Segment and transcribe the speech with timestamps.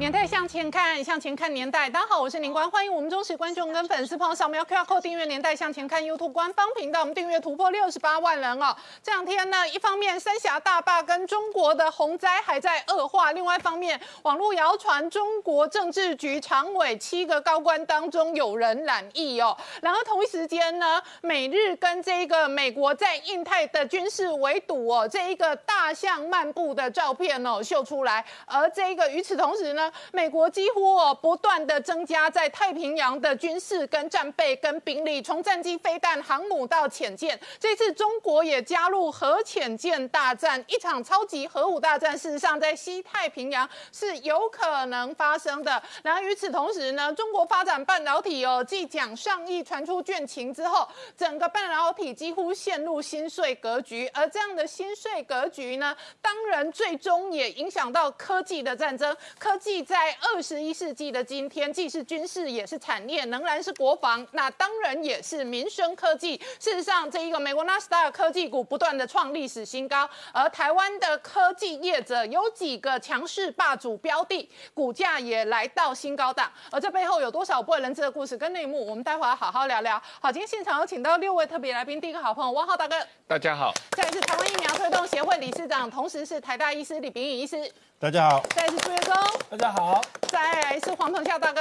[0.00, 1.90] 年代向前看，向前看年代。
[1.90, 8.74] 大家好，我是林官，欢迎我们忠实观众跟粉丝朋友扫描 QR Code 订阅《年代向前看》YouTube 官方频道，我们订阅突破六十八万人哦。
[9.02, 19.54] 这两天呢，一方面三峡大坝跟中国的洪灾还在恶化，另外一方面网络谣传中国政治局常委七个高官当中有人染疫哦。
[19.82, 29.89] 然后同一时间呢，美日跟这个美国在印太的军事围堵哦，这一个大象漫步的照片哦秀出来，而这一个与此同时呢。
[30.12, 45.82] 美国几乎哦不断的增加在太平洋的军事跟战备跟兵力，从战机、飞弹、航母到潜舰，这次中国也加入核潜舰大战，一场超级核武大战，事实上在西太平洋是有可能发生的。
[46.02, 59.79] 然后与此同时呢，中国发展半导体哦，继蒋上亿传出卷情之后，整个半导体几乎陷入心碎格局，而这样的心碎格局呢，当然最终也影响到科技的战争，科技。
[59.82, 66.36] 在二十一世纪的今天，既是军事也是产业，仍然是国防，那当然也是民生科技。
[66.58, 76.50] 事实上，这一个美国纳斯达克科技股不断的创历史新高，而台湾的科技业者有几个强势霸主标的，股价也来到新高档。
[76.70, 80.00] 而这背后有多少不为人知的故事跟内幕，我们待会儿好好聊聊。
[80.20, 87.70] 好，今天现场有请到六位特别来宾，第一个好朋友汪浩大哥，大家好；再是台湾疫苗推动协会理事长，同时是台大医师李炳宇医师。
[88.02, 89.14] 大家好，再来是朱月忠，
[89.50, 91.60] 大家好，再来是黄鹏孝大哥，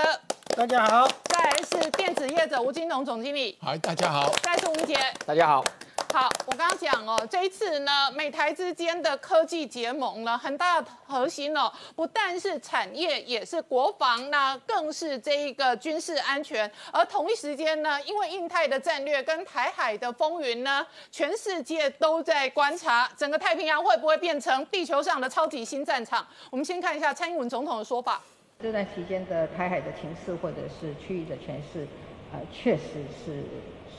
[0.56, 5.62] 大家好，再来是电子业者吴金龙总经理，嗨，大家好，再来是吴杰，大家好。
[6.11, 16.69] 好，我刚刚讲哦，这一次呢，美台之间的科技结盟呢，很大的核心哦，不但是产业，也是国防，那更是这一个军事安全。
[16.91, 26.25] 而同一时间呢，因为印太的战略跟台海的风云呢，全世界都在观察整个太平洋会不会变成地球上的超级新战场。
[26.49, 28.19] 我们先看一下蔡英文总统的说法：
[28.59, 31.87] 这段期间的台海的情势或者是区域的权势，
[32.33, 33.43] 呃，确实是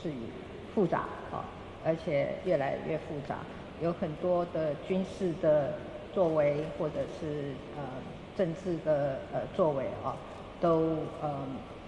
[0.03, 0.11] 是
[0.75, 1.05] 复杂。
[1.83, 3.37] 而且越来越复杂，
[3.81, 5.73] 有很多的军事的
[6.13, 7.83] 作为，或者是呃
[8.37, 10.15] 政治的呃作为啊，
[10.59, 11.45] 都呃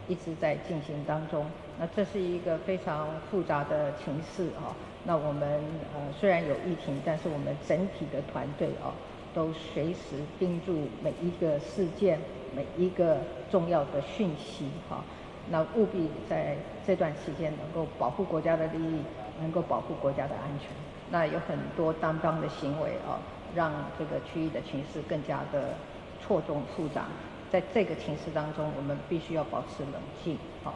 [0.08, 1.46] 一直在进行当中。
[1.80, 4.76] 那这是一个非常复杂的情势啊。
[5.06, 5.60] 那我们
[5.94, 8.94] 呃虽然有疫情，但是我们整体的团队啊，
[9.34, 12.20] 都随时盯住每一个事件，
[12.56, 13.18] 每一个
[13.52, 15.04] 重要的讯息哈。
[15.50, 16.56] 那务必在
[16.88, 19.02] 这段期间能够保护国家的利益。
[19.42, 20.70] 能够保护国家的安全，
[21.10, 23.20] 那有很多单方的行为啊，
[23.56, 25.74] 让这个区域的情势更加的
[26.22, 27.06] 错综复杂。
[27.52, 30.74] 在这个情势当中，我们必须要保持冷静啊。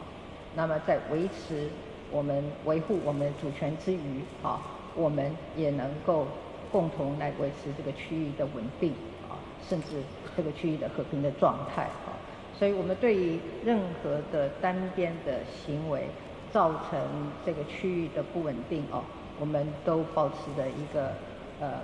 [0.54, 1.68] 那么在维持
[2.10, 4.60] 我们维护我们主权之余啊，
[4.94, 6.26] 我们也能够
[6.70, 8.92] 共同来维持这个区域的稳定
[9.28, 9.38] 啊，
[9.68, 10.02] 甚至
[10.36, 12.14] 这个区域的和平的状态啊。
[12.58, 16.08] 所以我们对于任何的单边的行为。
[16.52, 16.98] 造成
[17.44, 19.02] 这个区域的不稳定哦，
[19.38, 21.12] 我们都保持着一个
[21.60, 21.80] 呃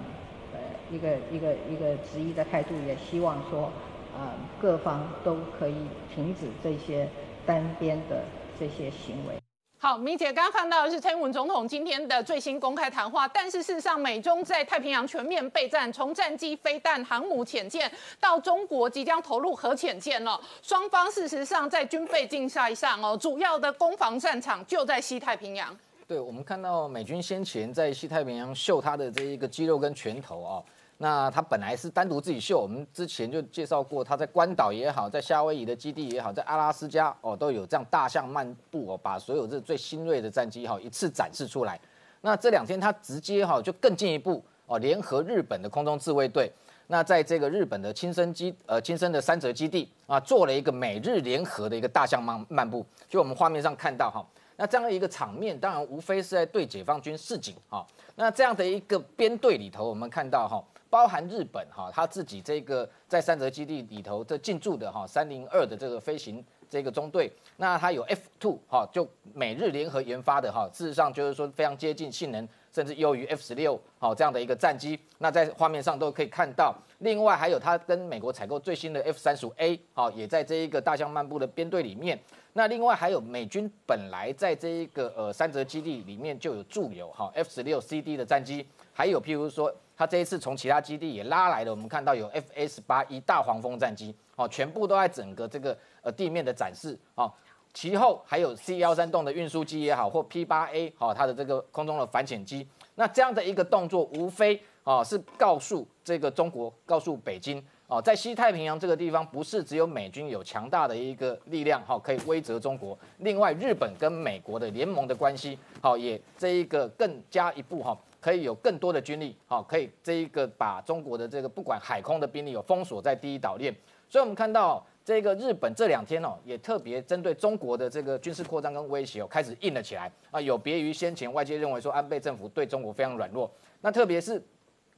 [0.52, 0.58] 呃
[0.91, 3.70] 一个一个一个质疑的态度，也希望说
[4.16, 5.74] 呃各方都可以
[6.14, 7.08] 停止这些
[7.44, 8.22] 单边的
[8.58, 9.44] 这些行为。
[9.84, 25.77] 好，米姐刚刚看到的是蔡英文总统今天的最新公开谈话，但是事实上，美中在太平洋全面备战，从战机、飞弹、航母、潜舰到中国即将投入核潜舰了，双方事实上在军备竞赛上哦，主要的攻防战场就在西太平洋。
[26.09, 30.65] 对，我们看到美军先前在西太平洋秀他的这一个肌肉跟拳头啊。
[30.99, 41.78] 那他本来是单独自己秀，我们之前就介绍过，他在关岛也好，在夏威夷的基地也好，在阿拉斯加哦，都有这样大象漫步哦，把所有这最新锐的战机哈一次展示出来。
[42.21, 46.50] 那这两天他直接哈就更进一步哦，联合日本的空中自卫队，
[46.87, 54.24] 那在这个日本的亲生基呃亲生的三泽基地啊，做了一个美日联合的一个大象漫漫步，就我们画面上看到哈，
[54.57, 57.84] 那这样的一个场面，当然无非是在对解放军示警哈。
[58.15, 60.63] 那这样的一个编队里头，我们看到哈。
[60.94, 74.96] 包含日本哈，他自己这个在三泽基地里头这进驻的哈三零二的这个飞行这个中队，那它有 F two 哈，就美日联合研发的哈，事实上就是说非常接近性能，甚至优于 F 十六好这样的一个战机。
[75.18, 82.16] 那在画面上都可以看到，另外还有它跟美国采购最新的 F 三十五 A 好，也在这一个大象漫步的编队里面。
[82.52, 89.74] 那另外还有美军本来在这一个呃三泽基地里面就有驻有哈 F 十六 CD 的战机，还有譬如说。
[89.96, 97.32] 他这一次从其他基地也拉来了，我们看到有 F S 八一大黄蜂战机，哦，全部都在整个这个呃地面的展示，哦，
[97.72, 107.64] 其后还有 C 幺三栋的运输机也好，或 P 八 A 好，它的这个空中的反潜机，那这样的一个动作，无非哦是告诉这个中国，告诉北京。
[107.94, 112.98] 哦，在西太平洋这个地方，不是只有美军有强大的一个力量，哈，可以威慑中国。
[113.18, 123.72] 另外，日本跟美国的联盟的关系，好，也这一个更加一步，哈，可以有更多的军力，好，可以这一个把中国的这个不管海空的兵力有封锁在第一岛链。
[124.08, 130.41] 所以，我们看到这个日本这两天哦，也特别针对中国的这个军事扩张跟威胁哦，开始硬了起来啊。
[130.41, 133.48] 有别于先前外界认为说安倍政府对中国非常软弱，
[133.82, 134.42] 那特别是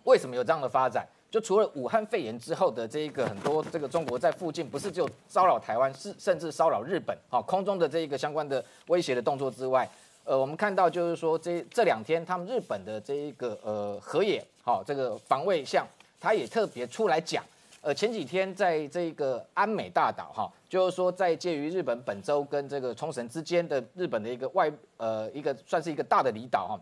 [0.05, 1.07] 为什么有这样的发展？
[1.31, 9.87] 就除了武汉肺炎之后的这一个很多这个中国在附近不是只有骚扰台湾，是甚至骚扰日本，好空中的这一个相关的威胁的动作之外，
[10.25, 15.87] 呃，我们看到就是说这这两天他们日本的这一个呃河野，好这个防卫相，
[16.21, 17.45] 他也特别出来讲，
[17.83, 26.81] 呃前几天在这个安美大岛哈，就是说在介于日本本州跟这个冲绳之间的日本的一个外呃一个算是一个大的离岛哈。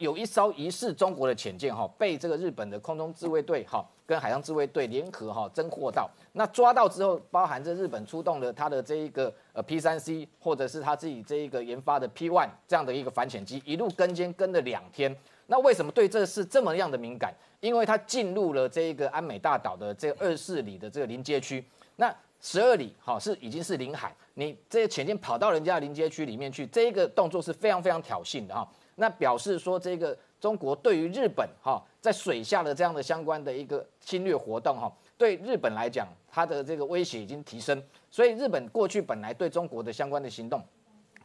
[0.00, 6.08] 有一艘疑似中国的潜舰哈，被这个日本的空中自卫队哈跟海上自卫队联合哈侦获到。
[6.32, 15.14] 那抓到之后，包含着日本出动了他的这一个呃 P 三 C 或者是他自己这一个研发的 P one 这样的一个反潜机，一路跟监跟了两天。
[15.48, 17.34] 那为什么对这事这么样的敏感？
[17.60, 21.62] 因为它进入了这一个安美大岛的这二四里的这个临街区。
[21.96, 22.10] 那
[22.40, 28.66] 十二里哈是已经是领海，你这些潜舰跑到人家的临街区里面去，这一个动作是非常非常挑衅的哈。
[29.00, 37.82] 那表示说，这个中国对于日本哈在水下的这样的相关的一个侵略活动哈，对日本来讲，它的这个威胁已经提升。
[38.10, 40.62] 所以日本过去本来对中国的相关的行动，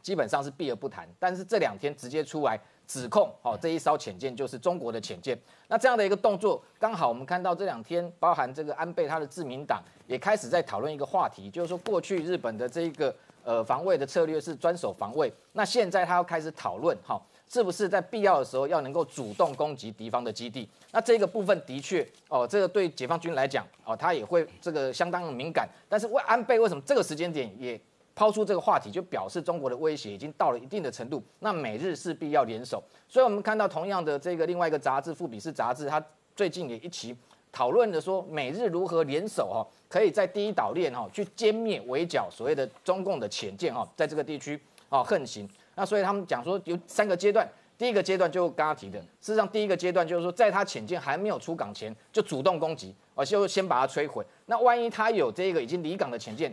[0.00, 1.06] 基本上是避而不谈。
[1.18, 5.38] 但是这两天直接出来指控，哦，这一艘潜舰就是中国的潜舰。
[5.68, 13.14] 那这样的一个动作，刚好我们看到这两天，包含这个安倍他的自民党也开始在讨论一个话题，就是说过去日本的这一个
[13.44, 17.20] 呃防卫的策略是专守防卫，那现在他要开始讨论哈。
[17.48, 20.68] 是不是在必要的时候要能够主动攻击敌方的基地？
[20.90, 25.68] 那这个部分的确哦，这个对解放军来讲哦，他也会这个相当敏感。
[25.88, 27.80] 但是为安倍为什么这个时间点也
[28.14, 32.82] 抛出这个话题，就表示中国的威胁已经到了一定的程度，那美日势必要联手。
[33.08, 36.04] 所以我们看到同样的这个另外一个杂志《富比士》杂志，它
[36.34, 37.14] 最近也一起
[37.52, 45.48] 讨论的说，美日如何联手哈，可以在第一岛链哈去歼灭围剿所谓的中共的潜舰哈，在这个地区啊横行。
[45.76, 47.46] 那所以他们讲说有三个阶段，
[47.76, 54.24] 第一个阶段就刚刚提的，事实上第一个阶段就是说，在他潜舰还没有出港前就主动攻击，而就先把它摧毁。
[54.46, 56.50] 那万一他有这个已经离港的潜舰，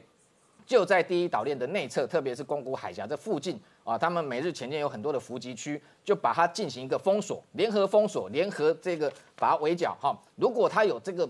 [0.66, 10.14] 就在第一岛链的内侧，特别是宫古海峡这附近啊，他们美日潜舰有很多的伏击区，就把它进行一个封锁，联合封锁，联合这个把它围剿哈。
[10.36, 11.26] 如果他有这个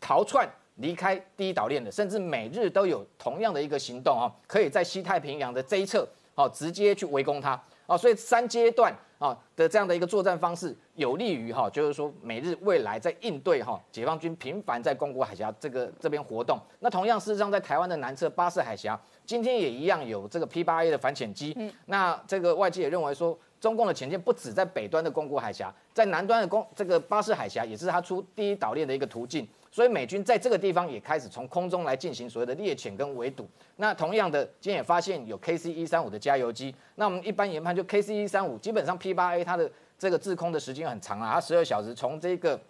[0.00, 6.06] 逃窜离开第一岛链的，甚至美日都有同样的一个行动啊，可以在西太平洋的这一侧。
[6.34, 7.96] 好，直接去围攻它啊！
[7.96, 16.58] 所以三阶段啊的这样的一个作战方式，有利于哈，就是说美日未来在应对哈解放军频繁在宫古海峡这个这边活动。
[16.80, 21.52] 那同样，事实上在台湾的南侧巴士海峡，今天也一样有这个 P 八 A 的反潜机。
[21.56, 29.46] 嗯，那这个外界也认为说，中共的潜舰不止在北端的宫古海峡，在南端的宫这个巴士海峡也是它出第一岛链的一个途径。
[29.72, 33.48] 所以美军在这个地方也开始从空中来进行所谓的猎潜跟围堵。
[33.76, 36.74] 那同样的，今天也发现有 KC 一三五的加油机。
[36.96, 42.60] 那我们一般研判就 KC 一三五，基本上 P 八 A 它的这个滞空的时间很长啊，它十二小时从这个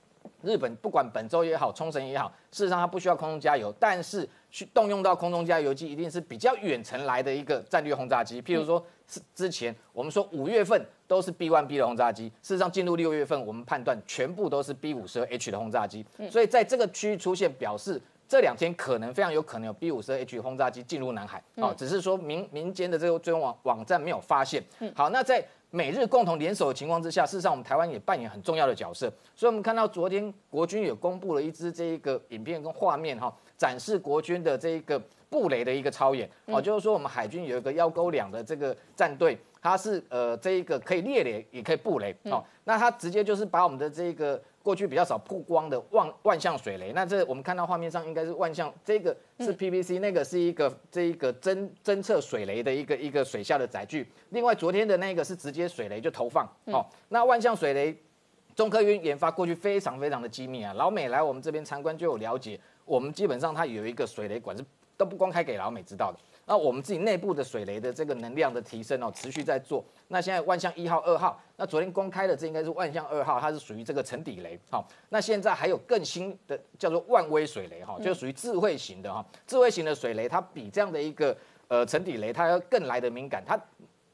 [0.43, 8.41] 日本不管本周也好，冲绳也好，事实上它不需要空中加油，但是去动用到空中加油机，一定是比较远程来的一个战略轰炸机。
[8.41, 10.87] 譬如说，是之前我们说五月份。
[11.09, 24.65] 都是 B one B 的轰炸机，事实上进入六月份，我们判断全部都是 B 五十二 H 的轰炸机，所以在这个区域出现，表示这两天可能非常有可能有 B 五十二 H 轰炸机进入南海，啊，只是说民民间的这个追踪网网站没有发现。
[24.95, 39.39] 好，那在美日共同联手的情况之下，事实上我们台湾也扮演很重要的角色，所以我们看到昨天国军也公布了一支这一个影片跟画面哈，展示国军的这一个布雷的一个超演，哦，就是说我们海军有一个幺勾两的这个战队。
[39.65, 57.97] 它是呃这一个可以猎雷，也可以布雷，哦，那它直接就是把我们的这个过去比较少曝光的万万向水雷，那这我们看到画面上应该是万向，这个是 PVC，那个是一个这一个侦侦测水雷的一个一个水下的载具，另外昨天的那个是直接水雷就投放，哦，那万向水雷，
[58.57, 64.65] 中科院研发过去非常非常的机密啊，老美来我们这边参观就有了解，我们基本上它有一个水雷管是。
[64.95, 66.19] 都不公开给老美知道的。
[66.47, 69.85] 那我们自己内部的水雷的这个能量的提升哦，持续在做。
[70.09, 74.57] 那现在万象一号、二号，那昨天公开的这应该是万象二号，它是属于这个沉底雷。
[74.71, 79.25] 好，那现在还有更新的叫做万威水雷哈，就属于智慧型的哈。
[79.45, 81.37] 智慧型的水雷，它比这样的一个
[81.67, 83.43] 呃沉底雷，它要更来的敏感。
[83.45, 83.59] 它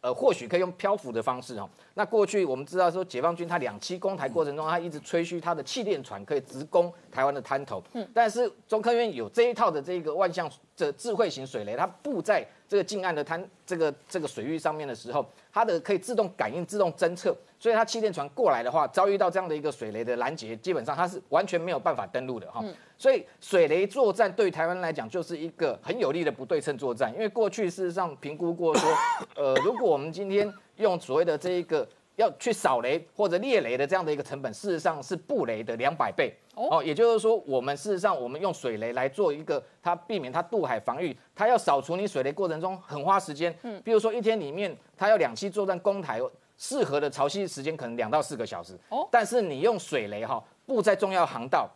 [0.00, 1.68] 呃，或许可以用漂浮的方式哦。
[1.94, 7.82] 那过去我们知道说，解放军他两栖攻台过程中，他一直吹嘘他的气垫船可以直攻台湾的滩头。
[7.94, 8.08] 嗯。
[8.14, 22.62] 但是中科院有这一套的这个万向的智慧型水雷，它布在这个近岸的滩这个这个水域上面的时候，它的可以自动感应、自动侦测，所以它气垫船过来的话，遭遇到这样的一个水雷的拦截，基本上它是完全没有办法登陆的哈。
[22.98, 28.90] 所以水雷作战对台湾来讲就是一个很有利的不对称作战，因为过去事实上评估过说，
[29.34, 36.34] 呃，如果我们今天用所谓的这一个要去扫雷或者猎雷的这样的一个成本，事实上是布雷的两百倍。
[36.56, 46.20] 哦，也就是说，我们事实上我们用水雷来做一个它避免它渡海防御，它要扫除你水雷过程中很花时间，嗯，比如说一天里面它要两栖作战攻台，
[46.56, 48.76] 适合的潮汐时间可能两到四个小时。
[48.88, 51.70] 哦，但是你用水雷哈布在重要航道。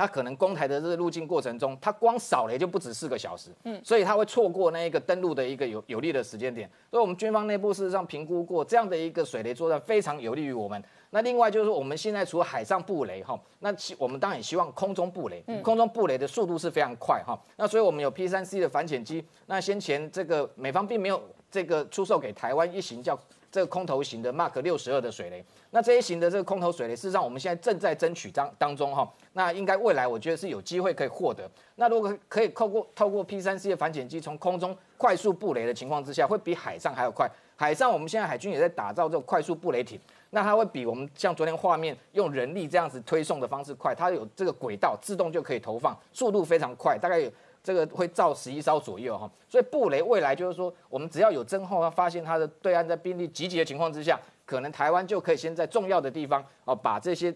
[0.00, 6.66] 它可能攻台的这个路径过程中，他光扫雷就不止四个小时，嗯，所以他会错过那一个登陆的一个有有利的时间点。
[6.90, 10.82] 所以，我们军方内部事实上评估过，这样的一个水雷作战非常有利于我们。
[11.10, 17.38] 那另外就是说，我们现在除了海上布雷哈，那希我们当然也希望空中布雷，空中布雷的速度是非常快哈。
[17.56, 19.22] 那所以我们有 P 三 C 的反潜机。
[19.44, 23.18] 那先前这个美方并没有这个出售给台湾一型叫。
[23.50, 31.50] 这个空投型的 Mark 六十二的水雷，那这一型的这个空投水雷，事实上我们现在正在争取当当中哈，那应该未来我觉得是有机会可以获得。
[31.74, 37.28] 那如果可以透过透过 P 三 C 的反潜机从空中快速布雷的情况之下，会比海上还要快。
[37.56, 47.30] 海上我们现在海军也在打造这种快速布雷艇，那它会比我们像昨天画面用人力这样子推送的方式快，它有这个轨道自动就可以投放，速度非常快，大概有。
[47.62, 57.34] 这个会造十一艘左右哈，所以布雷未来就是说，我们只要有侦后，发现它的对岸在兵力集结的情况之下，可能台湾就可以先在重要的地方哦，把这些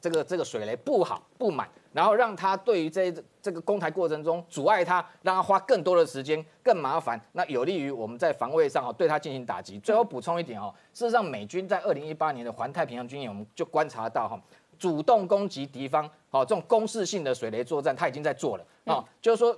[0.00, 9.78] 这个这个水雷布好布满，然后让它对于这这个攻台过程中阻碍它，让它花更多的时间更麻烦，那有利于我们在防卫上哦对它进行打击。
[9.78, 14.38] 最后补充一点哦，事实上美军在二零一八年的环太平洋军演，我们就观察到哈。
[14.78, 19.04] 主动攻击敌方，好，这种攻势性的水雷作战，他已经在做了啊。
[19.20, 19.56] 就是说，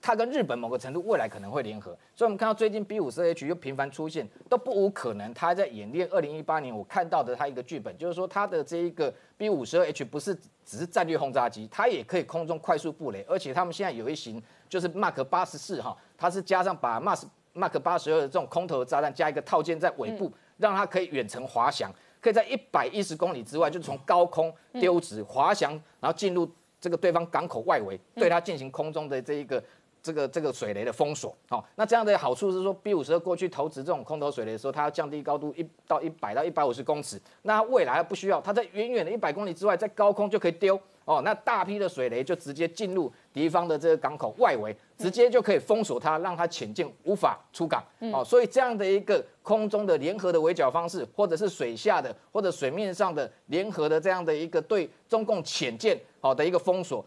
[0.00, 1.96] 他跟日本某个程度未来可能会联合。
[2.14, 5.32] 所以，我们看到最近 B 五十 H 又频繁出现，都不无可能。
[5.34, 17.22] 他在演练二零一八年我看到的他一个剧本，就是说他的这一个 B 五十二 H 不是只是战略轰炸机，它也可以空中快速布雷，而且他们现在有一型就是 Mark 八十四哈，它是加上把 Mark
[17.54, 21.92] Mark 八十二的这种空投炸弹加一个套件在尾部，让它可以远程滑翔。
[22.22, 26.48] 可以在一百一十公里之外，就从高空丢掷滑翔，然后进入
[26.80, 29.62] 这个对方港口外围，对它进行空中的这一个
[30.00, 31.36] 这个这个水雷的封锁。
[31.48, 40.80] 好，那这样的好处是说，B 五十二过去投掷这种空投水雷的时候，它要降低高度一到一百到一百五十公尺，那未来不需要，它在远远的一百公里之外，在高空就可以丢。
[41.04, 47.82] 哦，那大批的水雷就直接进入敌方的这个港口外围，直接就可以封锁它，让它潜进无法出港。
[48.12, 57.04] 哦，所以这样的一个空中的联合的围剿方式，或者是水下的或者水面上的联合的这样的一个对中共潜舰好的一个封锁，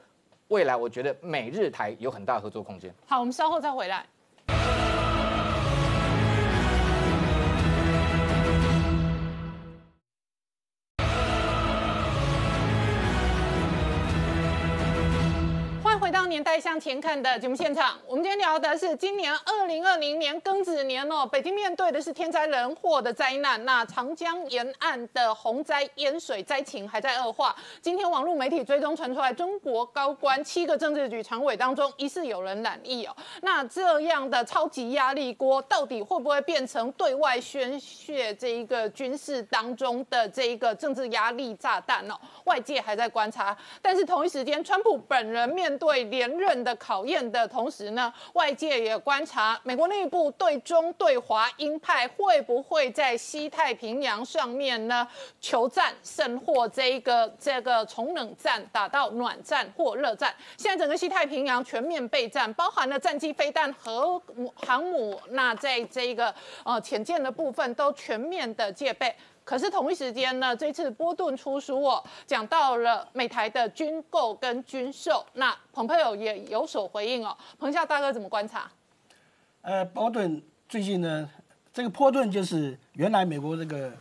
[0.49, 2.93] 未来我觉得美日台有很大合作空间。
[3.07, 4.05] 好，我们稍后再回来。
[16.45, 23.65] 年代向前看的节目现场，我们今天聊的是今年二零二零年庚子年哦，北京面对的是天灾人祸的灾难。
[23.65, 27.55] 那长江沿岸的洪灾淹水灾情还在恶化。
[27.81, 33.15] 今天网络媒体追踪传出来，中国高官七个政治局常委当中疑似有人染疫哦。
[33.41, 42.13] 那这样的超级压力锅，到底会不会变成对外宣泄这一个军事当中的这一个政治压力炸弹哦？
[42.43, 43.57] 外界还在观察。
[43.81, 55.07] 但是同一时间，川普本人面对连任的考验的同时呢，外界也观察美国内部对中对华鹰派会不会在西太平洋上面呢
[55.39, 60.33] 求战，胜或这一个这个从冷战打到暖战或热战。
[60.57, 64.21] 现在整个西太平洋全面备战，包含了战机、飞弹和
[64.55, 69.13] 航母，那在这一个呃潜舰的部分都全面的戒备。
[69.45, 77.37] 可是同一时间呢，这次波顿出书哦，讲到了美台的军购跟军售，那蓬佩奥也有所回应哦。
[77.59, 78.69] 彭夏大哥怎么观察？
[79.61, 81.29] 呃，波顿最近呢，
[81.71, 83.93] 这个波顿就是原来美国这个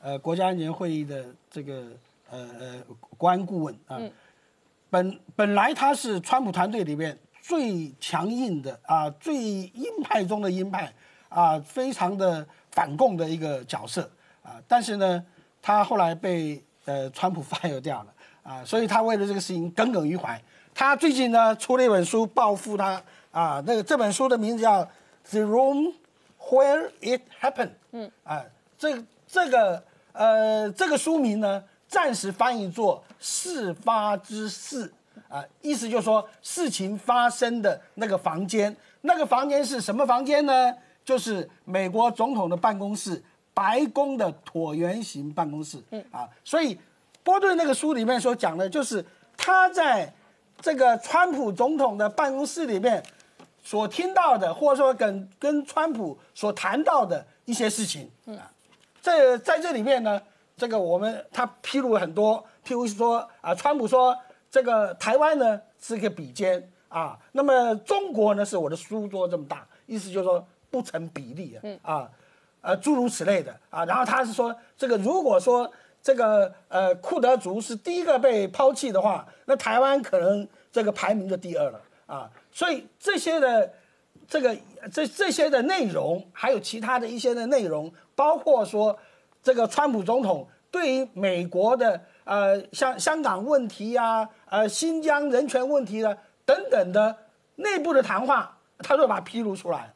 [0.00, 1.88] 呃国家安全会议的这个
[2.30, 2.82] 呃呃
[3.18, 4.00] 国安顾问啊，
[4.88, 10.94] 本本来他是川普团队里面最强硬的啊，最鹰派中的鹰派
[11.28, 14.08] 啊，非常的反共的一个角色
[14.42, 14.60] 啊。
[14.68, 15.24] 但是呢，
[15.60, 20.40] 他后来被呃川普 fire 掉了啊，所以他为了这个事情耿耿于怀。
[20.74, 24.82] 他最近呢出了一本书报复他啊，那个这本书的名字叫
[25.30, 25.92] 《The Room
[26.38, 27.66] Where It Happened》。
[27.92, 28.44] 嗯啊，
[28.78, 29.82] 这这个
[30.12, 34.92] 呃这个书名呢，暂时翻译作“事发之事”。
[35.28, 40.74] 啊，意思就是说，事情发生的那个房间，那个房间是什么房间呢？
[41.04, 43.22] 就是美国总统的办公室，
[43.54, 45.78] 白宫的椭圆形办公室。
[45.90, 46.78] 嗯啊，所以
[47.22, 49.04] 波顿那个书里面所讲的，就是
[49.36, 50.12] 他在
[50.60, 53.02] 这个川普总统的办公室里面
[53.62, 58.10] 所听到的，或者说跟跟川普所谈到的一些事情。
[58.26, 58.50] 嗯啊，
[59.00, 60.20] 这在这里面呢，
[60.56, 64.16] 这个我们他披露了很多，譬如说啊，川普说。
[64.52, 72.10] 这个台湾呢是个比肩啊，那么中国呢是我的书桌这么大，意思就是说不成比例啊，啊，
[72.62, 73.84] 呃诸如此类的啊。
[73.84, 75.70] 然后他是说，这个如果说
[76.02, 82.30] 这个呃库德族是第一个被抛弃的话，那台湾可能这个排名就第二了啊。
[82.50, 83.70] 所以这些的
[84.26, 84.56] 这个
[84.90, 88.98] 这这些的内容，还有其他的一些的内容，包括说
[89.42, 92.00] 这个川普总统对于美国的。
[92.24, 97.16] 呃，像香港问题呀，呃，新疆人权问题的等等的
[97.56, 99.92] 内部的谈话，他都把它披露出来。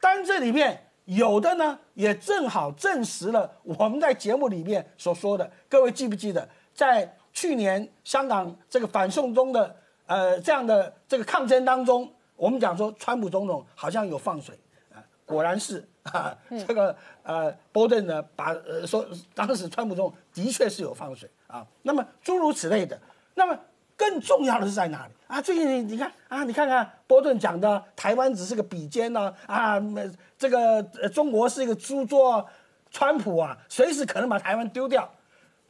[0.00, 5.50] 但这里面有的呢，也正好证实了我们在节目里面所说的。
[5.68, 9.74] 各位记不记得，在去年香港这个反送中的
[10.06, 14.56] 呃这样的这个抗争当中，我们讲说川普总统好像有放水
[14.94, 15.84] 啊，果然是。
[16.12, 16.32] 啊，
[16.64, 21.66] 这个呃，波顿呢，把呃说当时川普总统的确是有放水啊。
[21.82, 22.96] 那么诸如此类的，
[23.34, 23.58] 那么
[23.96, 25.40] 更重要的是在哪里啊？
[25.40, 29.82] 最近你你看啊，你看看波顿讲的台湾只是个比肩呢啊，
[30.38, 30.82] 这个
[31.14, 32.46] 中国是一个猪作，
[32.90, 35.10] 川普啊随时可能把台湾丢掉。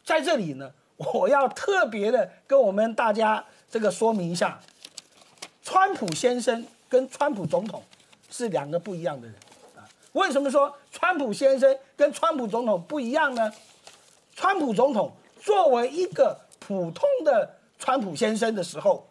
[0.04, 4.60] 在这里呢，我要特别的跟我们大家这个说明一下，
[5.62, 7.82] 川普先生跟川普总统
[8.30, 9.36] 是两个不一样的人
[9.76, 9.86] 啊。
[10.12, 13.52] 为什么说川普先生跟川普总统不一样呢？
[14.34, 19.06] 川普总统作为一个普通的川普先生的时候，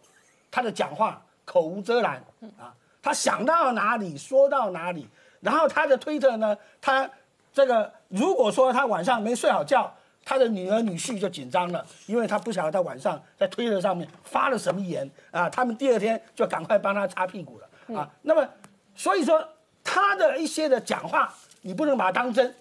[0.49, 2.23] 他的讲话口无遮拦
[2.58, 5.08] 啊，他想到哪里说到哪里。
[5.41, 7.10] 然后他的推特呢，他
[7.54, 18.10] 这个如果说他晚上没睡好觉，他的女儿女婿就紧张了，因为他不晓得他晚上在推特上面发了什么言啊，他们第二天就赶快帮他擦屁股了啊。
[18.21, 18.47] 那么
[18.95, 19.47] 所以说。
[19.88, 22.56] 他的一些的讲话，你不能把它当真。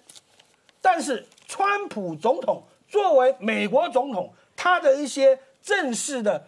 [0.79, 6.41] 但是，川普总统作为美国总统，他的一些正式的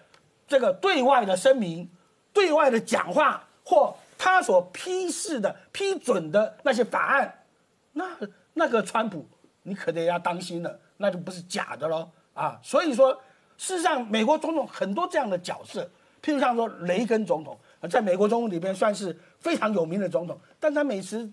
[0.47, 1.89] 这个对外的声明、
[2.32, 7.43] 对外的讲话，或他所批示的、批准的那些法案，
[7.93, 8.06] 那
[8.53, 9.27] 那个川普，
[9.63, 12.60] 你可得要当心了，那就不是假的喽啊！
[12.62, 13.12] 所以说，
[13.58, 15.84] 事实上，美国总统很多这样的角色，
[16.23, 17.60] 譬如像说雷根总统。
[17.91, 21.30] 在美国总统里边算是非常有名的总统，但他每次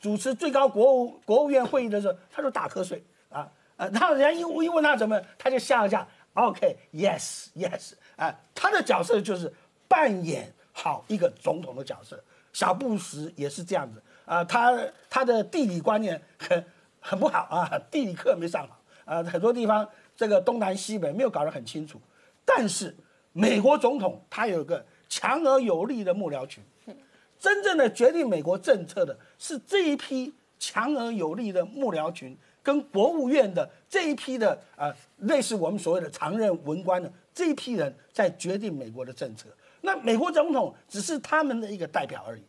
[0.00, 3.86] 主持最高国务国务院会议的时候，他就打瞌睡啊啊！
[3.92, 9.52] 然后人家一一问他怎么，他就笑一下，OK，Yes，Yes，啊，他的角色就是
[9.88, 12.22] 扮演好一个总统的角色。
[12.52, 16.64] 小布什也是这样子啊，他他的地理观念很
[17.00, 22.00] 很不好啊，地理课没上好啊，很多地方这个东南西北没有搞得很清楚。
[22.44, 22.94] 但是
[23.32, 24.84] 美国总统他有个。
[25.14, 26.64] 强而有力的幕僚群，
[27.38, 39.48] 真正的决定美国政策的是这一批强而有力的幕僚群，跟国务院的这一批的呃，类似我们所谓的常任文官的这一批人在决定美国的政策。
[39.80, 42.42] 那美国总统只是他们的一个代表而已。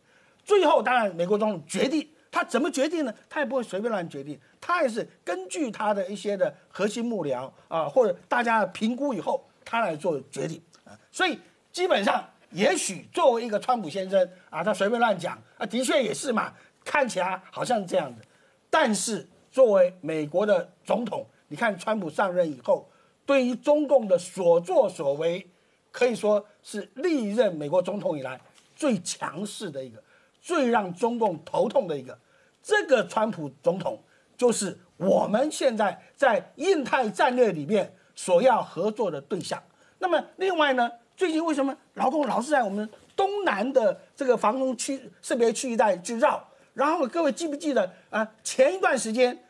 [0.44, 3.14] 最后，当然美国总统决定他怎么决定呢？
[3.28, 10.98] 他也不会随便乱决定，他也是根据他的一些的核心幕僚啊，或者大家评估以后，他来做决定啊。
[11.10, 11.38] 所以
[11.72, 12.24] 基本上。
[12.50, 18.22] 也许作为一个川普先生啊，他随便乱讲啊，的确也是嘛，看起来好像是这样的。
[18.70, 22.90] 但是作为美国的总统，你看川普上任以后，
[23.24, 25.46] 对于中共的所作所为，
[25.92, 28.40] 可以说是历任美国总统以来
[28.74, 30.02] 最强势的一个，
[30.42, 32.18] 最让中共头痛的一个。
[32.64, 33.96] 这个川普总统
[34.36, 39.62] 就是我们现在在印太战略里面所要合作的对象。
[40.00, 40.90] 那么另外呢？
[41.16, 46.44] 最近为什么老共老是在我们东南的这个防空区、识别区一带去绕？
[46.72, 48.28] 然后各位记不记得啊？
[48.42, 49.43] 前一段时间，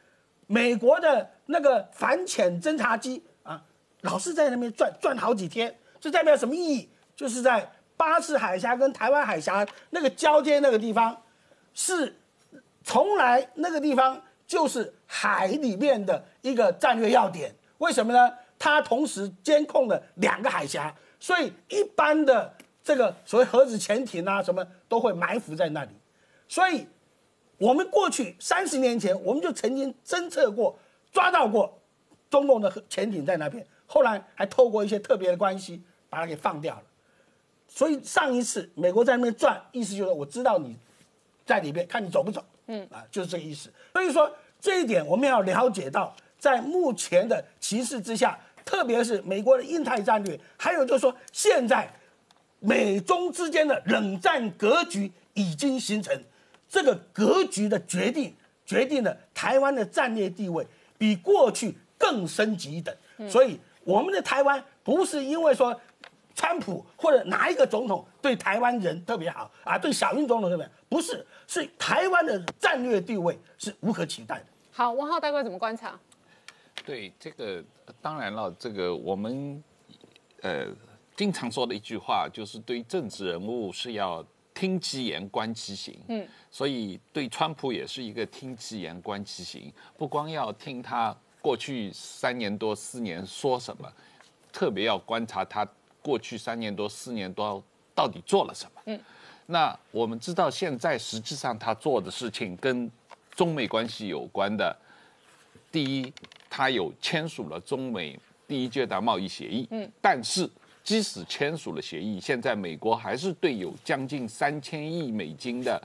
[0.46, 3.62] 美国的那个反潜侦察机啊，
[4.02, 6.88] 老是在那边转转好几天，这代表什么意义？
[7.16, 11.22] 就是在巴士海峡跟台湾海峡那个交接那个地方，
[11.72, 12.18] 是
[12.82, 17.54] 从来那个地方就是海里面的一个战略要点。
[17.78, 18.32] 为什么呢？
[18.58, 25.90] 它同时监控了两个海峡，所以一般的这个所谓核子潜艇啊什么都会埋伏在那里。
[26.48, 26.86] 所以，
[27.58, 30.78] 我们过去三十年前我们就曾经侦测过、
[31.12, 31.80] 抓到过
[32.28, 36.82] 中共的潜艇在那边，后来还透过一些特别的关系把它给放掉了。
[37.68, 40.76] 所以上一次美国在那边转，意思就是我知道你
[41.44, 43.72] 在里边，看你走不走，嗯啊，就是这个意思。
[43.92, 51.92] 所以说这一点我们要了解到，在目前的形势之下，特别是美国的印太战略，还有就是说现在
[52.60, 56.16] 美中之间的冷战格局已经形成，
[56.74, 58.34] 这个格局的决定
[58.66, 60.66] 决定了台湾的战略地位
[60.98, 62.92] 比过去更升级一等。
[63.30, 65.80] 所以我们的台湾不是因为说。
[66.36, 69.78] 川普或者哪一个总统对台湾人特别好啊？
[69.78, 74.46] 对小英总统特别不是，是台湾的战略地位是无可取代的。
[74.72, 75.96] 好，王浩大哥怎么观察？
[76.84, 77.62] 对这个，
[78.02, 79.62] 当然了，这个我们
[80.42, 80.66] 呃
[81.14, 84.20] 经常说的一句话就是对政治人物是要
[84.54, 85.98] 听其言观其行。
[86.08, 93.92] 嗯，所以对川普也是一个听其言观其行，不光要听他过去三年多四年说什么，
[94.52, 95.68] 特别要观察他。
[96.02, 97.64] 过去三年多、四年多
[97.94, 98.82] 到底做了什么？
[98.84, 99.00] 嗯，
[99.46, 102.90] 那我们知道，现在实际上他做的事情跟
[103.34, 104.76] 中美关系有关的。
[105.72, 106.12] 第一，
[106.50, 109.66] 他有签署了中美第一阶段贸易协议。
[109.70, 110.46] 嗯，但是
[110.84, 115.82] 即使签署了协议，现在美国还是对有将近三千亿美金的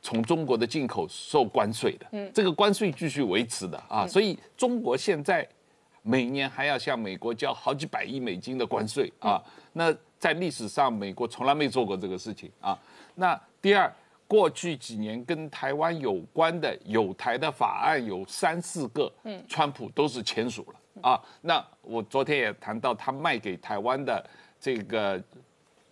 [0.00, 2.06] 从中国的进口受关税的。
[2.12, 5.44] 嗯，这个关税继续维持的啊，所以中国现在。
[6.06, 9.42] 每年还要向美国交好几百亿美金的关税啊！
[9.72, 12.78] 那在历史上，美国从来没做过这个事情啊。
[13.14, 13.90] 那第二，
[14.28, 21.20] 过去几年跟台湾有关的有台的法案有三四个，嗯，川普都是签署了啊。
[21.40, 24.24] 那我昨天也谈到，他卖给台湾的
[24.60, 25.22] 这个，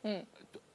[0.03, 0.25] 嗯，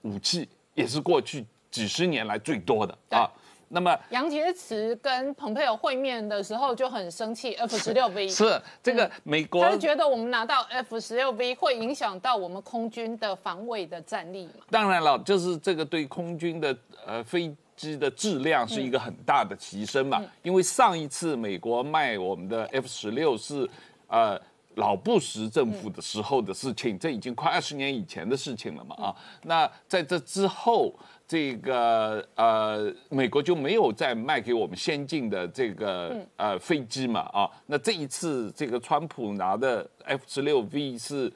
[0.01, 3.29] 武器也是过去几十年来最多的啊。
[3.69, 14.63] 那么杨洁篪跟蓬佩奥会面的时候就很生气，F 十六 V 是这个美国，他是觉得我们拿到 F 十六 V 会影响到我们空军的防卫的战力嘛？
[14.71, 20.23] 当然了，就是这个对空军的呃飞机的质量是一个很大的提升嘛。
[20.43, 23.69] 因为上一次美国卖我们的 F 十六是
[24.07, 24.39] 呃
[24.75, 29.15] 老布什政府的时候的事情，这已经快二十年以前的事情了嘛啊。
[29.43, 30.93] 那在这之后。
[31.29, 37.51] 这个呃，美国就没有再卖给我们先进的这个呃飞机嘛啊？
[37.65, 41.29] 那这一次这个川普拿的 F 十六 V 是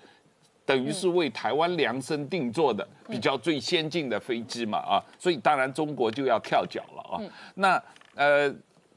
[0.66, 5.04] 等于是为台湾量身定做的，比较最先进的飞机嘛啊？
[5.20, 7.20] 所以当然中国就要跳脚了啊。
[7.56, 7.84] 那
[8.16, 8.50] 呃，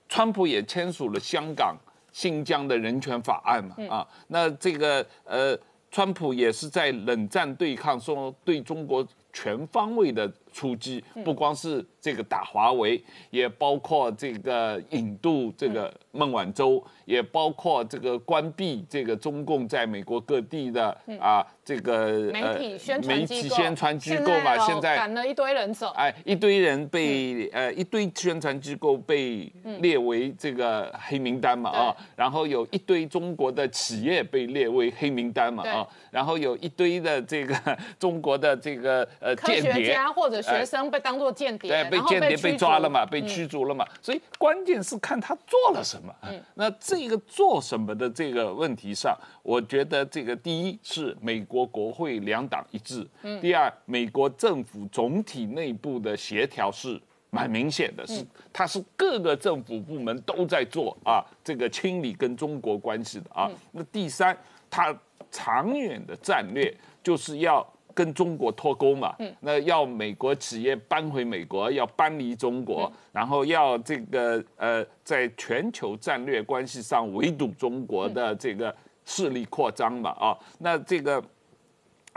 [0.09, 1.77] 川普也签署了香港、
[2.15, 4.07] 新疆的人权法案嘛啊？
[4.29, 5.59] 那这个呃，
[5.91, 10.33] 川普也是在冷战对抗，说对中国全方位的。
[10.55, 37.57] 出击不光是这个打华为，也包括这个引渡这个孟晚舟，也包括这个关闭这个中共在美国各地的啊这个媒体宣传媒体宣传机构嘛，现在赶了一堆人走，哎，一堆人被呃一堆宣传机构被列为这个黑名单嘛啊，然后有一堆中国的企业被列为黑名单嘛啊，然后有一堆的这个
[37.99, 40.44] 中国的这个呃间谍或者。
[40.45, 46.15] 学生被当作间谍，对，被间谍被抓了嘛，被驱逐了嘛，所以关键是看他做了什么。
[46.23, 63.51] 嗯，那这个做什么的这个问题上，我觉得这个第一是美国国会两党一致，嗯，第二美国政府总体内部的协调是蛮明显的，是它是各个政府部门都在做啊，这个清理跟中国关系的啊。
[63.73, 64.37] 那第三，
[64.71, 64.95] 它
[65.31, 67.67] 长远的战略就是要。
[67.95, 81.23] 跟中国脱钩嘛，那要美国企业搬回美国，要搬离中国，然后要这个呃，在全球战略关系上围堵中国的这个势力扩张嘛啊，那这个，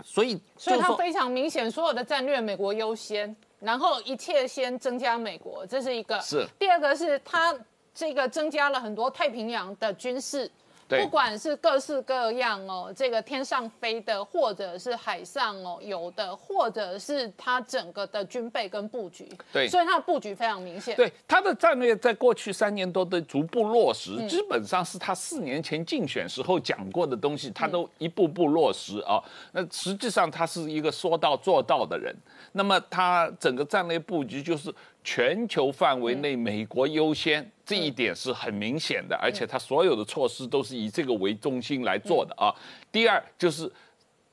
[0.04, 6.20] 所以所以他非常明显，所有的战略美国优先，然后一切先增加美国，这是一个。
[6.22, 6.46] 是。
[6.58, 7.56] 第二个是他
[7.94, 10.52] 这个增加了很多太平洋的军事。
[10.88, 20.96] 对不管是各式各样哦，这个天上飞的，或者是海上哦游的，或者是它整个的军备跟布局，对所以它的布局非常明显。
[20.96, 29.22] 对它的战略，在过去三年多的逐步落实，嗯基本上是他四年前竞选时候讲过的东西，他都一步步落实啊。
[29.52, 32.16] 那实际上他是一个说到做到的人。
[32.54, 34.74] 那么他整个战略布局就是
[35.04, 42.50] 全球范围内美国优先，这一点是很明显的，而且他所有的措施都是以这个为中心来做的啊。
[42.92, 43.72] 第二就是。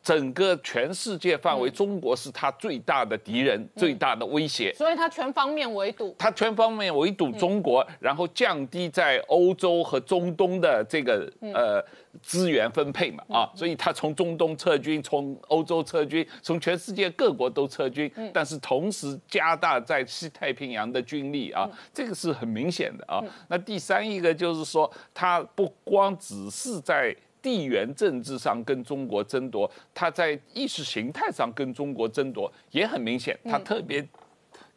[0.05, 4.71] 整个全世界范围，中国是他最大的敌人、最大的威胁。
[4.75, 6.15] 所以他全方面围堵。
[6.19, 11.83] 他全方面围堵中国，然后降低在欧洲和中东的这个呃
[12.21, 23.25] 资源分配嘛啊，所以他从中东撤军，从欧洲撤军，从全世界各国都撤军，但是同时加大在西太平洋的军力啊，这个是很明显的啊。
[23.49, 34.03] 那第三一个就是说，他不光只是在地缘政治上跟中国争夺，他在意识形态上跟中国争夺也很明显，他特别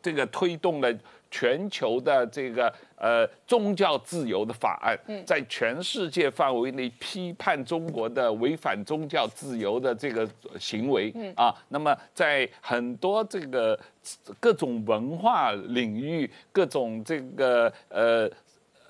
[0.02, 0.94] 这个推动了
[1.32, 10.28] 全球的这个呃宗教自由的法案，在全世界范围内批判中国的违反宗教自由的这个
[10.60, 11.54] 行为啊。
[11.70, 13.80] 那么在很多这个
[14.42, 18.30] 各种文化领域、各种这个呃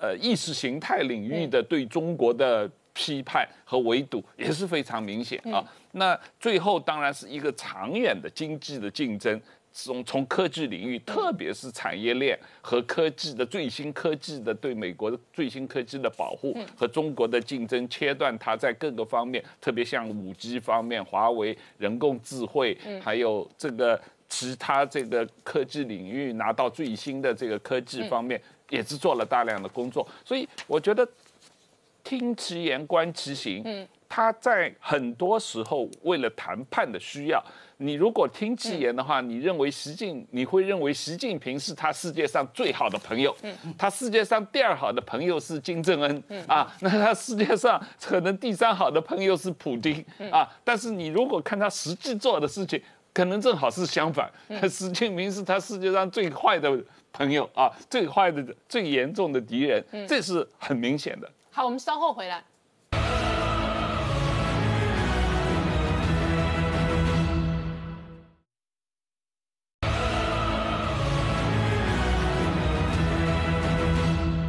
[0.00, 5.64] 呃意识形态领域的对中国的批判和围堵也是非常明显啊。
[5.92, 9.40] 那最后当然是一个长远的经济的竞争。
[9.70, 30.04] 从从科技领域，特别是产业链和科技的最新科技的对美国的最新科技的保护和中国的竞争，切断它在各个方面，特别像五 G 方面，华为、人工智慧，还有这个其他这个科技领域拿到最新的这个科技方面，也是做了大量的工作。
[30.24, 31.06] 所以我觉得
[32.08, 33.60] 听其言，观其行。
[33.66, 37.44] 嗯，他在很多时候为了谈判的需要，
[37.76, 43.36] 你如果听其言的话，你认为习近，你会认为习近平是他世界上最好的朋友。
[43.42, 46.22] 嗯，他世界上第二好的朋友是金正恩。
[46.28, 50.02] 嗯啊， 那他世界上可能第三好的朋友是普京。
[50.32, 52.80] 啊，但是你如果看他实际做的事情，
[53.12, 54.32] 可能正好是相反。
[54.66, 56.74] 习近平是他世界上最坏的
[57.12, 61.30] 朋友啊，最坏的、最严重的敌人，这是很明显的。
[61.58, 62.40] 好，我们稍后回来。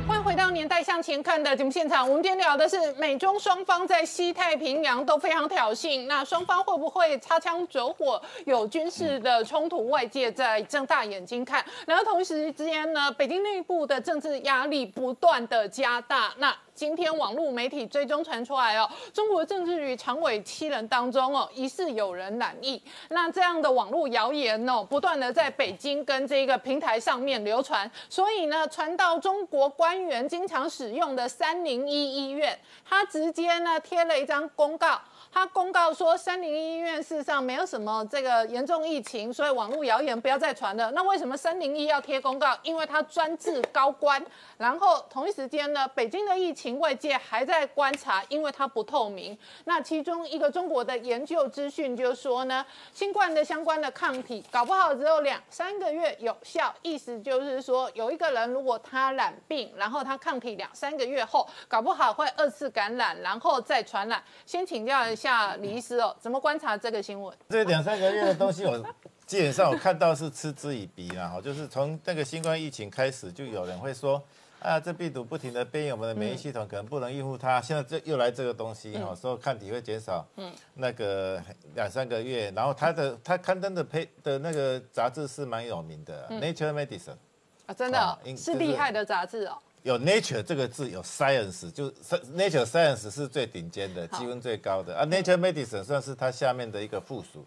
[0.08, 9.90] 欢迎回到《年代向前看》的节目现场，我们今天聊的是美中双方在西太平洋都非常挑衅，那双方会不会擦枪走火，有军事的冲突？
[9.90, 11.66] 外界在睁大眼睛看。
[11.88, 16.32] 然后同时之间呢，北京内部的政治压力不断的加大。
[16.38, 22.82] 那今天网络媒体追踪传出来哦，中国政治局常委七人当中哦，疑似有人染疫。
[23.10, 35.02] 那这样的网络谣言哦，不断的在北京跟这个平台上面流传，所以呢，传到中国官员经常使用的三零一医院，他直接呢贴了一张公告。
[35.32, 40.92] 他公告说，三零一医院事实上没有什么这个严重疫情，所以网络谣言不要再传了。
[40.92, 42.58] 那为什么三零一要贴公告？
[42.64, 44.24] 因为他专治高官。
[44.58, 49.38] 然后同一时间呢，北京的疫情外界还在观察，因为它不透明。
[49.64, 64.22] 那其中一个中国的研究资讯就说呢，新冠的相关的抗体搞不好只有两三个月有效，意思就是说，有一个人如果他染病，然后他抗体两三个月后，搞不好会二次感染，然后再传染。
[64.46, 67.36] 先请教下李医师哦，怎么观察这个新闻？
[67.50, 68.82] 这两三个月的东西，我
[69.26, 71.28] 基本上我看到是嗤之以鼻啦。
[71.28, 74.24] 哈，就是从那个新冠疫情开始，就有人会说，
[74.62, 77.62] 啊，这病毒不停的变异，我们的免疫系统可能不能应付它。
[77.62, 81.42] 现在这又来这个东西，哈，说抗体会减少，嗯，那个
[81.76, 87.18] 两三个月，然后它的它刊登的配的那个杂志是蛮有名的，Nature Medicine。
[87.66, 89.58] 啊，真的、哦啊就是是厉害的杂志哦。
[89.84, 91.90] 有 nature 这个字，有 science，就
[92.36, 95.06] nature science 是最顶尖的，积分最高的啊。
[95.06, 97.46] nature medicine 算是它下面的一个附属。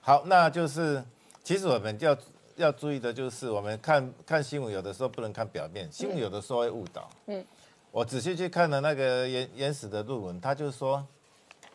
[0.00, 1.02] 好，那就是
[1.42, 2.16] 其实我们要
[2.54, 7.10] 要注意的就是，我们看看新闻，有的时候不能看表面，新闻有的时候会误导。
[7.26, 7.44] 嗯，
[7.90, 11.04] 我仔细去看了那个原原始的论文，他就说，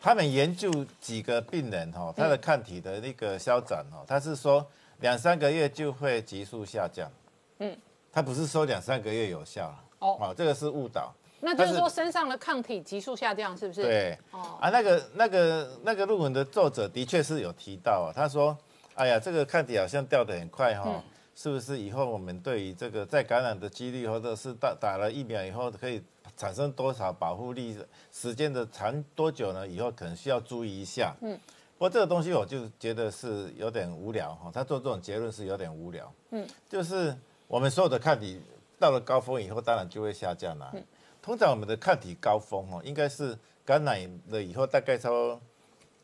[0.00, 4.66] 他们研究几个病人哈，他的抗体的那个消长哦，他是说
[5.00, 7.10] 两三个月就会急速下降。
[7.58, 7.76] 嗯，
[8.12, 9.84] 他不是说两三个月有效了。
[10.00, 11.12] 哦哦，这个是误导。
[11.40, 13.82] 那就是说身上的抗体急速下降，是不是？。
[13.82, 18.56] 对，哦啊，那个那个那个论文的作者的确是有提到啊，他说，
[18.94, 21.02] 哎呀，这个抗体好像掉的很快哈、嗯
[21.34, 26.00] 是不是以后我们对于这个再感染的几率，或者是打打了疫苗以后可以
[26.36, 27.74] 产生多少保护力，
[28.12, 29.66] 时间的长多久呢？
[29.66, 31.16] 以后可能需要注意一下。
[31.22, 31.32] 嗯，
[31.78, 36.12] 不过这个东西我就觉得是有点无聊哈，他做这种结论是有点无聊。
[36.32, 37.16] 嗯，就是
[37.52, 38.40] 我们所有的抗体
[38.78, 40.72] 到了高峰以后，当然就会下降了。
[41.20, 45.38] 通常我们的抗体高峰哦，应该是感染了以后大概超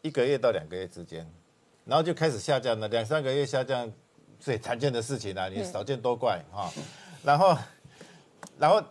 [0.03, 1.27] 一个月到两个月之间，
[1.87, 3.91] 然后就开始下降了，两三个月下降
[4.39, 6.71] 最常见的事情啊，你少见多怪哈。
[7.23, 7.57] 然后，
[8.59, 8.83] 然后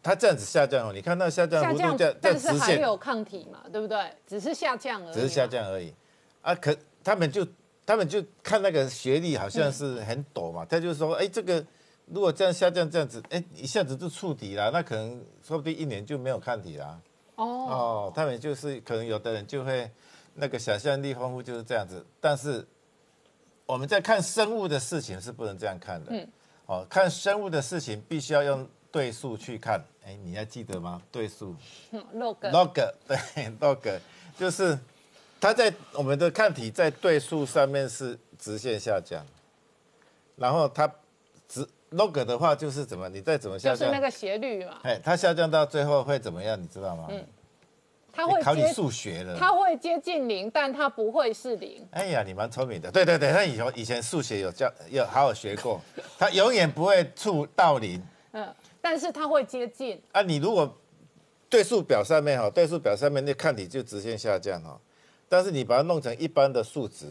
[0.00, 3.98] 它这样子下降哦，你看那下降下降但样直线是还有抗体嘛，对不对？
[4.24, 5.14] 只是下降而已。
[5.14, 5.48] 只是下。
[5.48, 5.92] 降而已
[6.42, 6.54] 啊。
[6.54, 7.44] 可他们就
[7.84, 11.62] 他们就看那个学历好像是很陡嘛，他就说，哎，这个
[12.10, 17.00] 如果这样下降这样子，哎，一下子就触底了，那可能说不定一年就没有抗体了。
[17.36, 19.90] 哦，哦，他们就是可能有的人就会
[20.34, 22.66] 那个想象力丰富就是这样子，但是
[23.66, 26.12] 我们在看生物的事情是不能这样看的。
[26.12, 26.28] 嗯。
[26.66, 29.82] 哦，看生物的事情必须要用对数去看。
[30.04, 31.00] 哎，你还记得吗？
[31.10, 31.54] 对数。
[31.92, 33.16] 嗯 log log 对
[33.60, 34.00] log
[34.38, 34.78] 就是
[35.40, 39.24] 它在我们的抗体在对数上面是直线下降，
[40.36, 40.90] 然后它
[41.48, 46.60] 直 log 的话就是怎么你再怎么下降，就是那个斜率嘛，哎，它下降到最后会怎么样？
[46.60, 47.06] 你知道吗？
[47.10, 47.24] 嗯
[48.10, 49.38] 它会哎考你数学了。
[49.38, 51.86] 它会接近零，但它不会是零。
[51.92, 52.90] 哎呀，你蛮聪明的。
[52.90, 55.80] 对对对，他以前以前数学有教，有好好学过。
[56.18, 60.02] 它永远不会触到零嗯，但是它会接近。
[60.10, 60.20] 啊。
[60.22, 60.76] 你如果
[61.48, 64.80] 对数表上面哈，对数表上面那抗体就直线下降哈，
[65.28, 67.06] 但是你把它弄成一般的数值，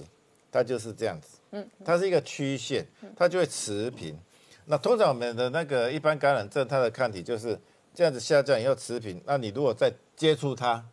[0.51, 1.37] 它就是这样子。
[1.51, 2.85] 嗯，它是一个曲线，
[3.15, 4.17] 它就会持平。
[4.69, 7.57] 那通常我们的那个一般感染症，它的抗体就是
[7.93, 9.21] 这样子下降以后持平。
[9.25, 10.83] 那你如果再接触它，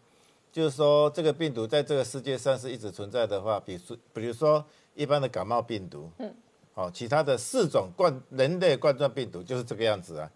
[0.53, 6.33] 就是说这个病毒在这个世界上是一直存在的话，比如说比如说一般的感冒病毒，嗯，
[6.73, 10.31] 好、其他的四种冠人类冠状病毒就是这个样子啊。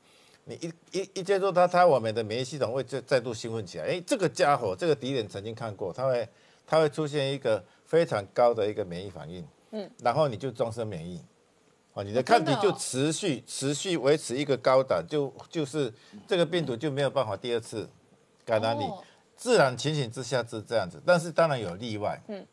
[0.44, 3.84] 你一一一接触它，它我们的免疫系统会再再度兴奋起来。
[3.84, 6.28] 哎，这个家伙，这个敌人曾经看过，它会
[6.66, 11.22] 它会出现一个非常高的一个免疫反应，嗯，然后你就终身免疫，
[11.98, 15.92] 哦，你的抗体就持续持续维持一个高档，就就是
[16.28, 17.88] 这个病毒就没有办法第二次
[18.44, 18.84] 感染你。
[18.84, 19.02] 哦
[19.40, 22.20] 自然情形之下是这样子，但是当然有例外。
[22.26, 22.44] 嗯，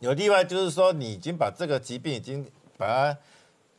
[0.00, 2.46] 有例外就是说，你已经把这个疾病已经
[2.76, 3.18] 把它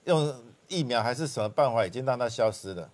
[0.05, 0.35] 用
[0.67, 2.89] 疫苗还是什么办法已经让它消失了，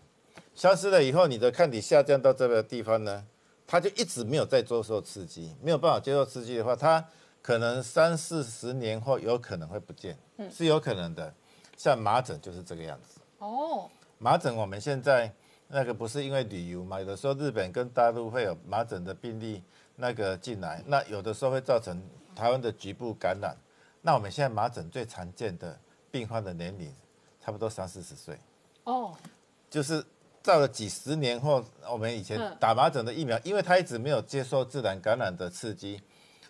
[0.53, 3.25] 消失了以后，你的抗体下降到这个地方呢，
[3.65, 7.05] 它就一直没有再接受刺激，没有办法接受刺激的话，它
[7.41, 10.19] 可能三四十年后有可能会不见，
[10.51, 11.33] 是有可能的。
[11.81, 13.19] 像麻疹就是这个样子。
[13.39, 13.89] 哦，
[14.19, 15.33] 麻疹我们现在
[15.67, 19.63] 那个不是因为旅游嘛，有的时候日本跟大陆会有麻疹的病例
[19.95, 21.99] 那个进来，那有的时候会造成
[22.35, 23.57] 台湾的局部感染。
[23.99, 25.75] 那我们现在麻疹最常见的
[26.11, 26.93] 病患的年龄
[27.43, 28.37] 差不多三四十岁，
[28.83, 29.15] 哦，
[29.67, 30.05] 就是
[30.43, 35.99] 到了几十年后，我们以前嗯打麻疹的疫苗，因为它一直没有接受自然感染的刺激，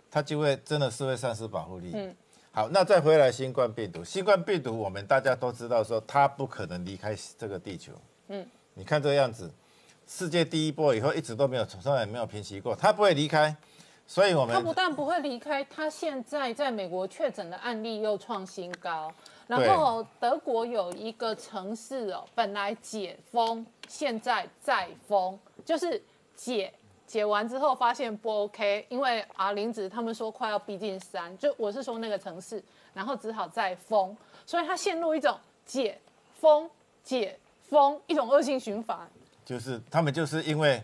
[0.10, 1.92] 它就会真的是会丧失保护力。
[1.94, 2.14] 嗯
[2.54, 7.94] 好，那再回来新冠病毒，新冠病毒我们大家都知道说它不可能离开这个地球。
[8.28, 9.50] 嗯，你看这个样子，
[10.06, 13.56] 世界第一波以后一直都没有从来没有平息过，它不会离开，
[14.06, 19.10] 所以我们它不但不会离开，它现在在美国确诊的案例又创新高。
[19.48, 26.02] 然后德国有一个城市哦，本来解封，现在再封，就是
[26.36, 26.74] 解
[27.12, 36.00] 解完之后发现不 OK，因为啊，林子他们说快要逼近三，就我是说那个城市，然后只好再封，所以它陷入一种解
[36.40, 36.70] 封
[37.04, 38.98] 解封一种恶性循环。
[39.44, 40.82] 就是他们就是因为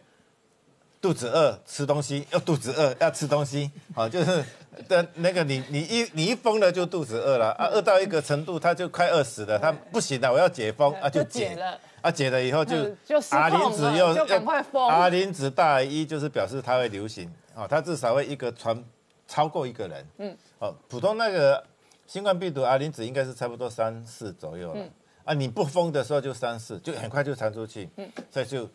[1.07, 4.43] 肚子饿吃东西， 要肚子饿要吃东西，好，就是
[4.89, 7.51] 的那个你你一你一疯了就肚子饿了。
[7.53, 11.79] 啊，饿到一个程度他就快饿死了，他不行了，我要解封啊就解解了。
[12.01, 17.31] 啊解了以后就嗯就失控 R 零了值又就赶快封 R 零值大于一就是表示它会流行。
[17.55, 18.83] 哦，它至少会一个传
[19.29, 21.63] 超过一个人，嗯，哦，普通那个
[22.05, 24.85] 新冠病毒阿林子应该是差不多三四左右了。
[25.23, 28.69] 啊，你不封的时候就三四，就很快就传出去，嗯，所以就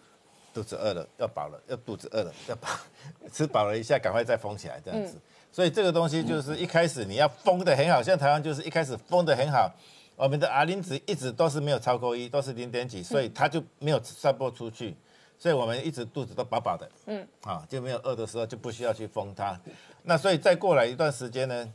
[0.53, 2.69] 肚子饿了要饱了，要肚子饿了要饱，
[3.33, 5.17] 吃饱了一下赶快再封起来这样子。
[5.51, 9.71] 所以这个东西就是一开始你要封的很好，像台湾就是一开始封的很好，
[10.17, 14.97] 我们的 R 零值一直都是没有超过一，都是零点几，所以它就没有散播出去，
[15.39, 19.61] 所以我们一直肚子都饱饱的，嗯，啊就没有饿的时候就不需要去封它。
[20.05, 21.73] 那所以再过来一段时间呢，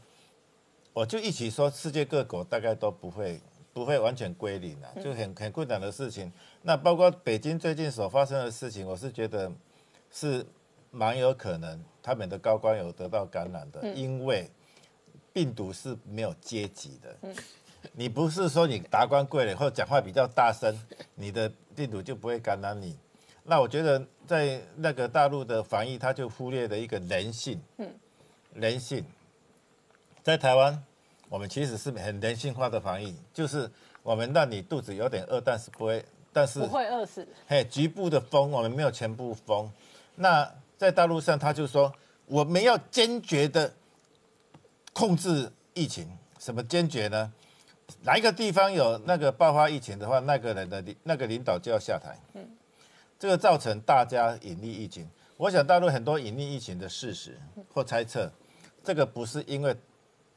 [0.93, 3.39] 我就一起说世界各国大概都不会
[3.73, 6.33] 不会完全归零啊，就很很困难的事情。
[6.67, 9.49] 那包括北京最近所发生的事情，我是觉得
[10.11, 10.45] 是
[10.91, 14.51] 蛮有可能他们的高官有得到感染的，因为
[15.31, 17.33] 病毒是没有阶级的。
[17.93, 20.77] 你不是说你达官贵人或者讲话比较大声，
[21.15, 22.97] 你的病毒就不会感染你。
[23.45, 27.89] 那我觉得在那个大陆的防疫，他就忽略了一个人性，嗯，
[28.53, 29.05] 人性，
[30.21, 30.83] 在台湾，
[31.29, 33.71] 我们其实是很人性化的防疫，就是
[34.03, 37.27] 我们让你肚子有点饿，但是不会，但是不会饿死。
[37.47, 39.71] 嘿，局部的封，我们没有全部封。
[40.15, 41.93] 那在大陆上，他就说
[42.25, 43.73] 我们要坚决的
[44.93, 46.07] 控制疫情，
[46.39, 47.31] 什么坚决呢？
[48.03, 52.17] 哪一个地方有那个爆发疫情的话，那个人的领那个领导就要下台。
[52.33, 52.45] 嗯，
[53.17, 55.09] 这个造成大家隐匿疫情。
[55.37, 57.39] 我想大陆很多隐匿疫情的事实
[57.73, 58.29] 或猜测，
[58.83, 59.75] 这个不是因为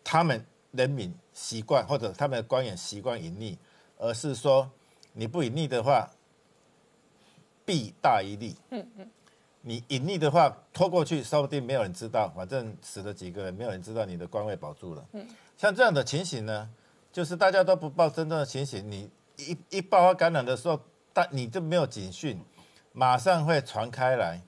[0.04, 3.56] 他们人民习惯或者他们的官员习惯隐匿，
[3.98, 4.70] 而是说
[5.12, 6.10] 你不隐匿的话，
[7.64, 8.56] 弊大于利。
[8.70, 9.10] 嗯嗯，
[9.62, 15.04] 你隐匿的话拖过去，说不定没有人知道，反正死了几个人，没有人知道你的官位保住了。
[15.12, 16.70] 嗯，像这样的情形呢？
[17.12, 20.80] 就是大家都不报真正的情形，你一一爆发感染的时候，
[21.12, 22.40] 但你就没有警讯，
[22.92, 24.40] 马上会传开来。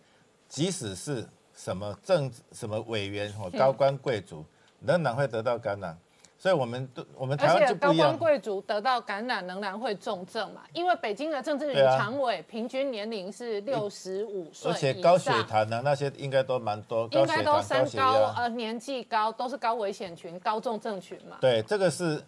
[0.48, 4.44] 即使是什么政什么委员或高官贵族，
[4.80, 5.98] 仍然会得到感染。
[6.42, 8.10] 所以，我们都我们台湾就不一样。
[8.10, 10.62] 高官贵族得到感染，仍然会重症嘛？
[10.72, 21.36] 因为北京的政治局常委平均年龄是六十五岁而且高血糖的那些应该都蛮多，应该都三高呃年纪高都是高危险群、高重症群嘛？
[21.40, 22.20] 对，这个是。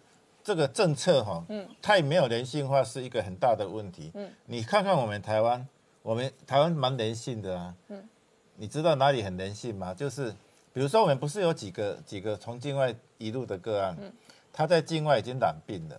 [0.45, 4.11] 这个政策哈，嗯，太没有人性化是一个很大的问题。
[4.13, 5.67] 嗯，你看看我们台湾，
[6.03, 7.73] 我们台湾蛮人性的啊。
[7.87, 8.07] 嗯，
[8.55, 9.91] 你知道哪里很人性吗？
[9.91, 10.29] 就是
[10.71, 13.97] 比如说我们不是有几个几个从境外一路的个案，
[14.51, 15.95] 他在境外已经染病了，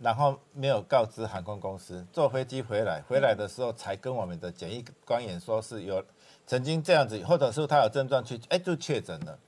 [0.00, 6.04] 然后没有告知航空公司，坐飞机回来，回来的时候才跟我们的检疫官员说是有
[6.46, 9.38] 曾经这样子，或者是他有症状去，哎，就确诊了，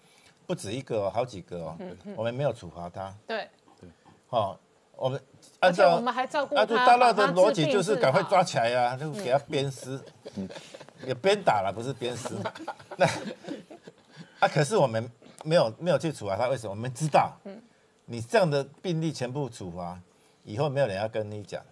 [0.46, 1.76] 不止一个哦，好几个哦，
[2.16, 3.14] 我们没有处罚他。
[3.26, 3.48] 对。
[4.28, 4.58] 哦，
[4.96, 5.20] 我们
[5.60, 10.00] 按照我们还照顾他，大陆的逻辑就是赶快抓起来呀，就给他鞭尸，
[11.04, 12.34] 也鞭打了，不是鞭尸。
[12.98, 13.06] 那
[14.40, 15.08] 啊，可是我们
[15.46, 16.70] 没有没有去处罚他，为什么？
[16.70, 17.62] 我们知道，嗯
[18.06, 20.00] 你这样的病例全部处罚，
[20.44, 21.62] 以后没有人要跟你讲，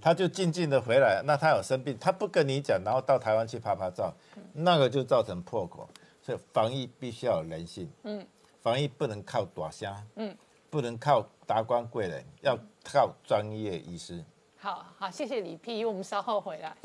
[0.00, 1.22] 他就静静的回来。
[1.24, 4.12] 那他有生病，他不跟你讲，然后到台湾去拍拍照，
[4.52, 5.88] 那个就造成破口。
[6.22, 8.26] 所以防疫必须要有人性，嗯，
[8.60, 10.36] 防疫不能靠短虾，嗯。
[10.70, 12.54] 不能靠达官贵人，要
[12.84, 14.22] 靠专业医师。
[14.58, 16.76] 好好，谢谢李 P，我们稍后回来。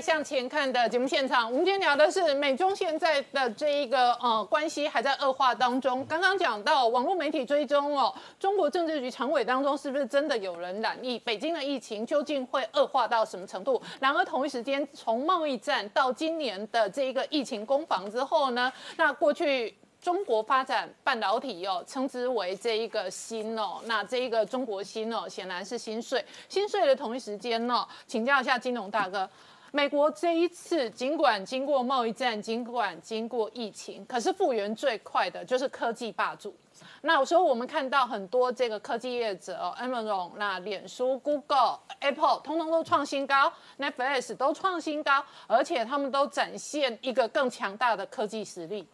[0.00, 6.04] 向前看的节目现场，我们今天聊的是美中现在的这一个呃关系还在恶化当中。
[6.06, 11.18] 刚刚讲到网络媒体追踪哦，中国政治局常委当中是不是真的有人染疫？
[11.18, 13.80] 北京的疫情究竟会恶化到什么程度？
[14.00, 19.76] 然而同一时间，从贸易战到今年的这一个疫情攻防之后呢，那过去。
[20.00, 26.24] 中国发展半导体哦，称之为这一个新哦，那这一个中国新哦，显然是新税。
[26.48, 29.28] 新税的同一时间呢，请教一下金融大哥，
[29.72, 36.54] 美国这一次尽管经过贸易战，尽管经过疫情，可是复原最快的就是科技霸主。
[37.02, 48.88] 那有时候我们看到很多这个科技业者，Amazon、那脸书、Google、Apple，通通都创新高，Netflix 都创新高，而且他们都展现一个更强大的科技实力。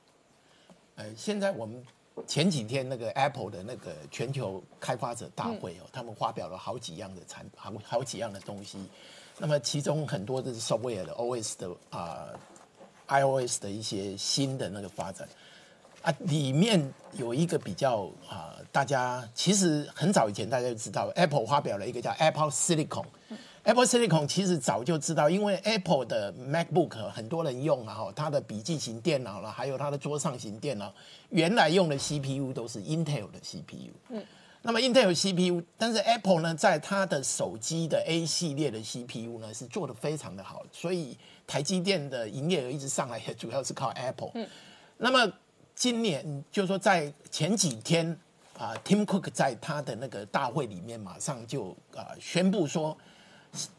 [0.97, 1.83] 呃，现在我们
[2.27, 8.79] 前几天那个 Apple 的那个全球开发者大会哦，他们发表了好几样的产，好好几样的东西。
[9.39, 12.29] 那么其中很多的是 software 的 OS 的啊
[13.09, 15.29] ，iOS 的一些新的那个发展
[16.03, 23.05] 啊，里面有一个比较啊，大家其实很早以前大家就知道，Apple 发表了一个叫 Apple Silicon。
[23.67, 30.95] Apple Silicon 其实早就知道，因为 Apple 的 MacBook 很多人用啊，哈，它的笔记型电脑了，还有它的桌上型电脑，
[31.31, 33.91] 原来用的 CPU 都是 Intel 的 CPU。
[34.11, 34.25] 嗯，
[34.63, 44.31] 那么 Intel CPU，但是 Apple 呢，在它的手机的 A 系列的 CPU 呢，是做的非常的好，所以台积电的营业额一直上来，也主要是靠 Apple。
[44.35, 44.47] 嗯，
[44.97, 45.29] 那么
[45.75, 48.17] 今年就是说在前几天
[48.57, 52.97] 啊，Tim Cook 在他的那个大会里面，马上就啊宣布说。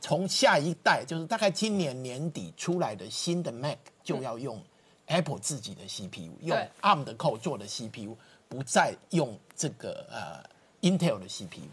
[0.01, 4.61] 从下一代，就是大概今年年底出来的新的 Mac 就要用
[5.05, 8.15] Apple 自己的 CPU，用 ARM 的 Core 做的 CPU，
[8.49, 10.43] 不再用这个呃
[10.81, 11.67] Intel 的 CPU。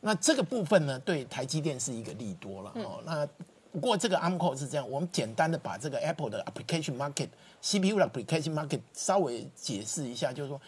[0.00, 3.02] 那这个部分呢，对台积电是一个利多了哦。
[3.04, 3.26] 那
[3.72, 7.28] 不过这个 ARM Core 是这样，我们简单的把这个 Apple 的 Application Market
[7.62, 10.60] CPU 的 Application Market 稍微解释一下，就是说。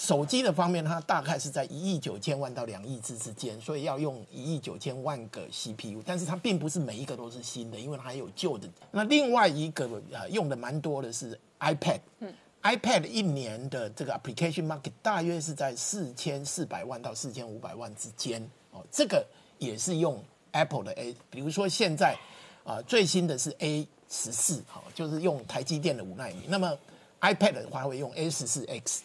[0.00, 8.66] 手机的方面，它大概是在一亿九千万到两亿只之间，所以要用一亿九千万个 CPU，但是它并不是每一个都是新的，因为它还有旧的。
[8.92, 19.22] 那另外一个呃用的蛮多的是 iPad，iPad 一年的这个 application market 大约是在四千四百万到四千五百万之间哦，这个
[19.58, 20.18] 也是用
[20.52, 22.16] Apple 的 A，比如说现在
[22.64, 26.78] 啊、最新的是 A 十四，好，就是用台积电的五纳米，那么
[27.20, 29.02] iPad 的话会用 A 十四 X，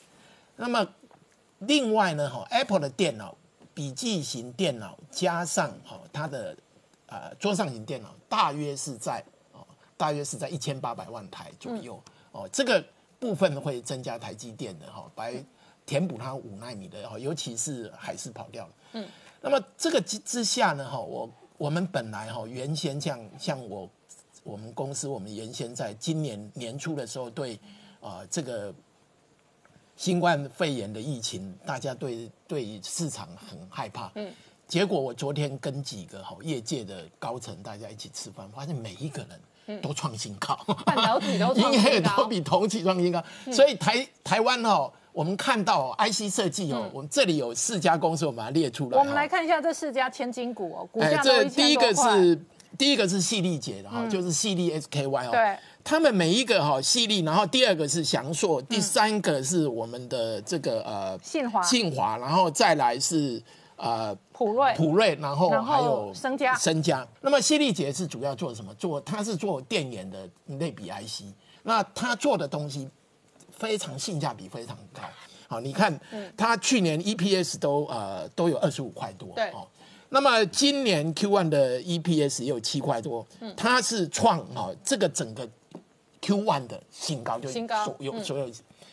[0.56, 0.88] 那么
[1.60, 3.36] 另外呢，哈，Apple 的电脑，
[3.74, 6.56] 笔记型电脑加上哈它的
[7.08, 9.66] 呃桌上型电脑，大约是在哦，
[9.98, 12.02] 大约是在一千八百万台左右、
[12.32, 12.84] 哦，这个
[13.20, 15.44] 部分会增加台积电的哈，来
[15.86, 18.74] 填补它五纳米的哈，尤其是海事跑掉了。
[18.94, 19.08] 嗯，
[19.42, 23.90] 那么这个之之下呢，哈，我我们本来哈原先像像我
[24.44, 27.60] 我们公司，我们原先在今年年初的时候对
[28.02, 28.72] 啊、这个
[29.96, 34.12] 新冠肺炎的疫情，大家对对市场很害怕。
[34.16, 34.32] 嗯，
[34.68, 39.26] 结果我昨天跟几个好业界的高层大家一起吃饭，发现每一个
[39.68, 43.24] 人都创新高，半导体都创 新高应该都比同期创新高。
[43.52, 48.98] 所以台台湾哦，我们看到哦 IC 设计哦，我们这里有四家公司，我们把它列出来。
[48.98, 51.94] 我们哦来看一下这四家千金股哦，股哎，价都这第一个。
[51.96, 52.40] 是
[52.78, 55.32] 第一个是细粒节的哈，就是细粒 SKY 哦。
[55.32, 61.62] 对，他们每一个哈细粒，然后第二个是翔硕，第三个是我们的这个呃信华。
[61.62, 63.40] 信华，然后再来是
[63.76, 64.74] 呃普瑞。
[64.76, 66.56] 普瑞，然后还有升家。
[66.56, 67.08] 升家。
[67.22, 68.74] 那么犀利杰是主要做什么？
[68.74, 70.28] 做它是做电眼的
[70.58, 71.26] 类比 IC，
[71.62, 72.90] 那它做的东西
[73.52, 75.04] 非常性价比非常高。
[75.48, 75.98] 好，你看
[76.36, 79.52] 它去年 EPS 都呃都有二十五块多，对。
[79.52, 79.68] 哦。
[80.10, 83.54] 那么今年 Q1 的 EPS 也有七块多，嗯。
[83.56, 85.48] 它是创哦这个整个
[86.26, 88.50] Q1 的新高，就新高所有嗯所有。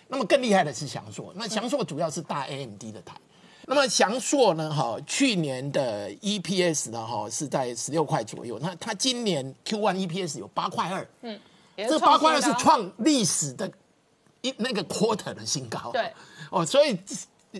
[0.08, 3.16] 那么更厉害的是翔硕，那翔硕主要是大 AMD 的台。
[3.64, 4.70] 那么翔硕呢？
[4.70, 7.06] 哈，去年的 EPS 呢？
[7.06, 8.58] 哈是在十六块左右。
[8.60, 11.40] 那它今年 Q1 EPS 有八块二，嗯
[11.76, 13.70] 这八块二是创历史的
[14.42, 15.90] 一那个 quarter 的新高。
[15.92, 16.12] 对，
[16.50, 16.98] 哦，所以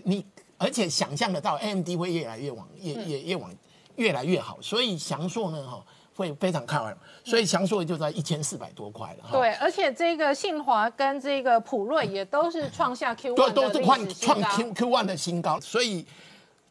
[0.03, 0.23] 你
[0.57, 3.51] 而且想象得到，AMD 会越来越往越越越往
[3.95, 4.61] 越来越好。
[4.61, 5.83] 所以翔硕呢，哈
[6.15, 6.91] 会非常看好，
[7.23, 9.23] 所以翔硕就在一千四百多块了。
[9.23, 14.33] 哈对，而且这个信华跟这个普瑞也都是创下 Q 都 one 的历都是创史新高。
[14.35, 16.05] 创 Q Q one 的新高，所以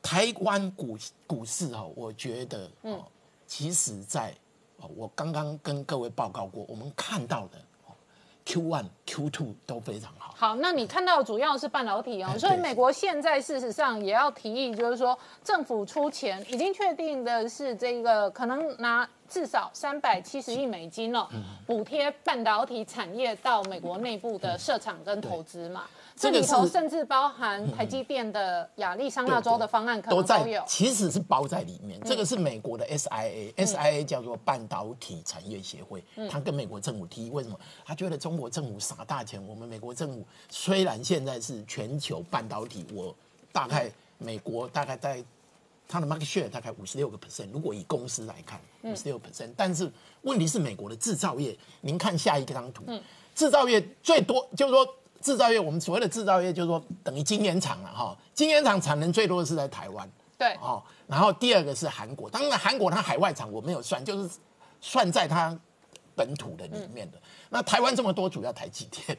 [0.01, 3.05] 台湾股股市哈，我觉得嗯哦，
[3.47, 4.33] 其实在
[4.79, 7.95] 哦，我刚刚跟各位报告过，我们看到的哦
[8.45, 10.35] Q one Q two 都非常好。
[10.37, 25.85] 好，那你看到主要是半导体哦，哎所以美国现在事实上也要提议，就是说政府出钱，已经确定的是这个可能拿至少三百七十亿美金了，嗯补贴半导体产业到美国内部的设厂跟投资嘛。
[26.15, 30.67] 这这个里头甚至包含台积电的亚利桑那州的方案，可都能都有在，。
[30.67, 31.99] 其实是包在里面。
[32.03, 37.59] 这个是美国的 SIA，SIA 叫做半导体产业协会，他跟美国政府提议，为什么？
[37.87, 43.15] 他觉得中国政府撒大钱，我们美国政府虽然现在是全球半导体，我
[43.51, 45.25] 大概美国大概在
[45.93, 52.85] 它的 market share 大概五十六个 percent，如果以公司来看，五十六 percent，但是问题是美国的制造业，您看下一张图，
[53.35, 54.87] 制造业最多就是说
[55.21, 64.31] 制造业，我们所谓的制造业就是说等于晶圆厂了哈，晶圆厂产能最多的是在台湾，对，哦，然后第二个是韩国，当然韩国它海外厂我没有算，就是
[64.81, 65.57] 算在它
[66.15, 67.19] 本土的里面的。
[67.51, 69.19] 那台湾这么多，主要台积电，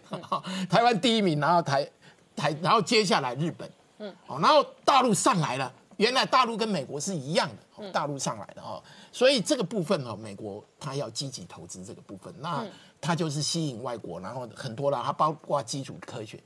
[0.68, 1.88] 台湾第一名，然后台
[2.36, 8.82] 台，然后接下来日本，嗯，哦，然后大陆上来了，原来大陆跟美国是一样的，哦大陆上来的哦，
[9.12, 12.66] 所以这个部分哦，美国它要积极投资这个部分，那
[13.00, 16.42] 它就是吸引外国，然后很多啦，它包括基础科学，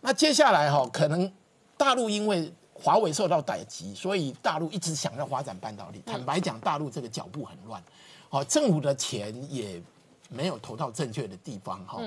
[0.00, 1.30] 那接下来哈、可能
[1.76, 6.02] 大陆因为华为受到打击，所以大陆一直想要发展半导体。
[6.04, 7.82] 坦白讲，大陆这个脚步很乱，
[8.30, 9.80] 哦，政府的钱也
[10.28, 12.02] 没有投到正确的地方哈。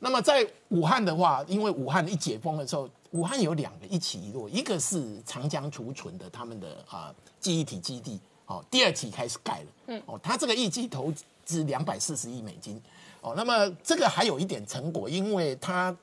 [0.00, 11.12] 那么在武汉的话，因为武汉一解封的时候，武汉有两个一起一落，一个是长江储存的他们的啊记忆体基地，哦，第二期开始盖了，嗯，哦，它这个预计投
[11.44, 12.80] 资两百四十亿美金，
[13.20, 15.94] 哦，那么这个还有一点成果，因为它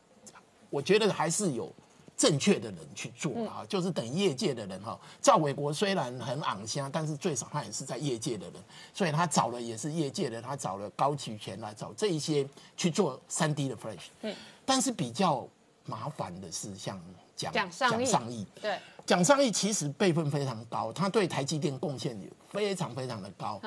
[0.70, 1.72] 我觉得还是有
[2.18, 5.00] 正确的人去做啊，就是等业界的人哈。
[5.22, 8.56] 赵伟国虽然很昂香，但是最少他也是在业界的人，
[8.92, 12.46] 所以他找了也是业界的，他找了高启全来找这一些
[12.76, 14.08] 去做三 D 的 Flash。
[14.24, 15.48] 嗯，但是比较
[15.86, 17.00] 麻烦的是像
[17.36, 23.62] 蒋蒋尚义尚义，对，蒋尚义其实辈分非常高，他对台积电贡献也非常非常的高。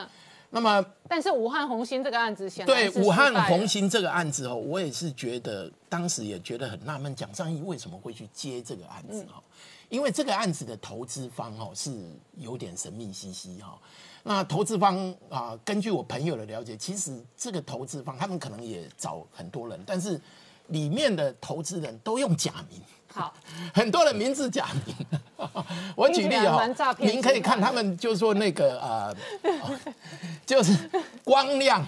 [0.51, 9.41] 那么但是武汉红星这个案子显然对武汉红星这个案子哦，我也是觉得当时也觉得很纳闷，蒋尚义为什么会去接这个案子哈？
[9.89, 11.93] 因为这个案子的投资方哦是
[12.37, 13.79] 有点神秘兮兮哈。
[14.23, 20.21] 那投资方啊，根据我朋友的了解，其实这个投资方他们可能也找很多人，但是
[20.67, 22.81] 里面的投资人都用假名。
[23.13, 23.33] 好，
[23.75, 24.95] 很多人名字假名，
[25.97, 29.16] 我举例听起来哈蛮诈，骗您可以看他们就说那个呃，
[30.47, 30.76] 就是
[31.24, 31.86] 光亮，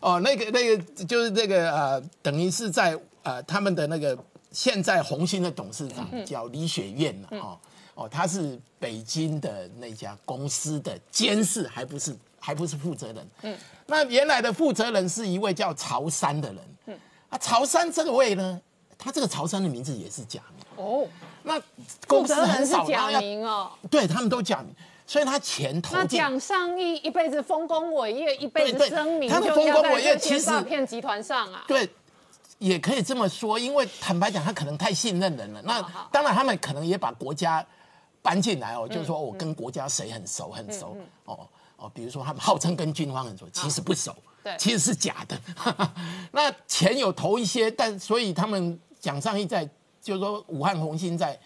[0.00, 4.16] 哦，那个那个就是这个呃，等于是在呃他们的那个
[4.52, 7.58] 现在红星的董事长叫李雪燕了哦
[7.94, 13.56] 哦，他是北京的那家公司的监事，还不是还不是负责人，嗯，
[13.86, 16.98] 那原来的负责人是一位叫曹山的人，嗯，
[17.30, 18.60] 啊，曹山这个位呢，
[18.98, 20.84] 他这个曹山的名字也是假名。
[20.84, 21.06] 哦，
[21.46, 21.64] 那负
[22.08, 23.70] 公司很少，是假然后要名哦。
[23.88, 24.74] 对他们都假名，
[25.06, 31.64] 所以他钱投进，那蒋尚义一辈子丰功伟业，一辈子声名，他丰功伟业其实诈骗集团上啊。
[31.68, 31.88] 对，
[32.58, 35.62] 也可以这么说，因为坦白讲，他可能太信任人了。
[35.62, 35.80] 那
[36.10, 37.64] 当然，他们可能也把国家
[38.20, 45.38] 搬进来哦，就是说我跟国家谁很熟很熟哦哦，比如说他们号称跟军方很熟，其实不熟，对其实是假的。
[46.32, 49.68] 那钱有投一些，但所以他们蒋尚义在
[50.06, 51.36] 就是说武汉红星在。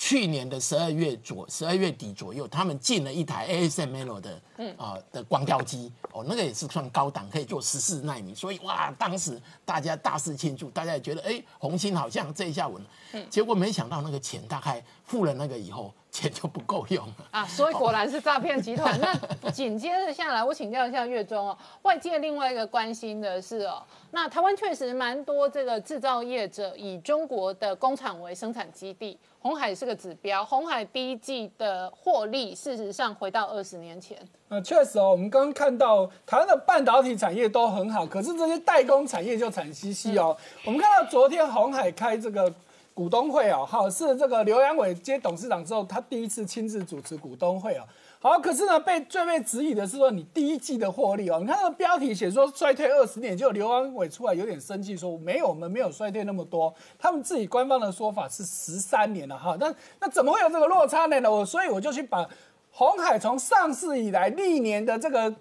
[0.00, 4.40] 去年的十二月左十二月底左右，他们进了一台 ASML 的
[4.76, 17.14] 啊、的光雕机，哦，那个也是算高档，可以做十四纳米，所以哇，当时大家大肆庆祝，大家也觉得哎，红星好像这一下稳了，结果没想到那个钱大概付了那个以后，钱就不够用了。
[17.30, 18.98] 啊，所以果然是诈骗集团。
[19.00, 30.44] 那紧接着下来，我请教一下月中哦，外界另外一个关心的是哦，那台湾确实蛮多这个制造业者以中国的工厂为生产基地，红海是个指标。
[30.44, 34.16] 红海第一季的获利，事实上回到二十年前，
[34.48, 40.36] 呃，确实哦，我们刚刚看到台湾的半导体产业都很好，可是这些代工产业就惨兮兮哦。
[40.64, 42.52] 我们看到昨天红海开这个
[42.98, 47.84] 股东会哦，好是这个刘阳伟接董事长之后，他第一次亲自主持股东会哦。
[48.18, 61.30] 好，可是呢，被最被质疑的是说你第一季的获利哦，你看那个标题写说衰退二十年，就刘阳伟出来有点生气说没有，我们没有衰退那么多，他们自己官方的说法是十三年了哈，那那怎么会有这个落差呢？
[61.30, 62.28] 我所以我就去把。
[62.70, 65.34] 红海从上市以来历年的这个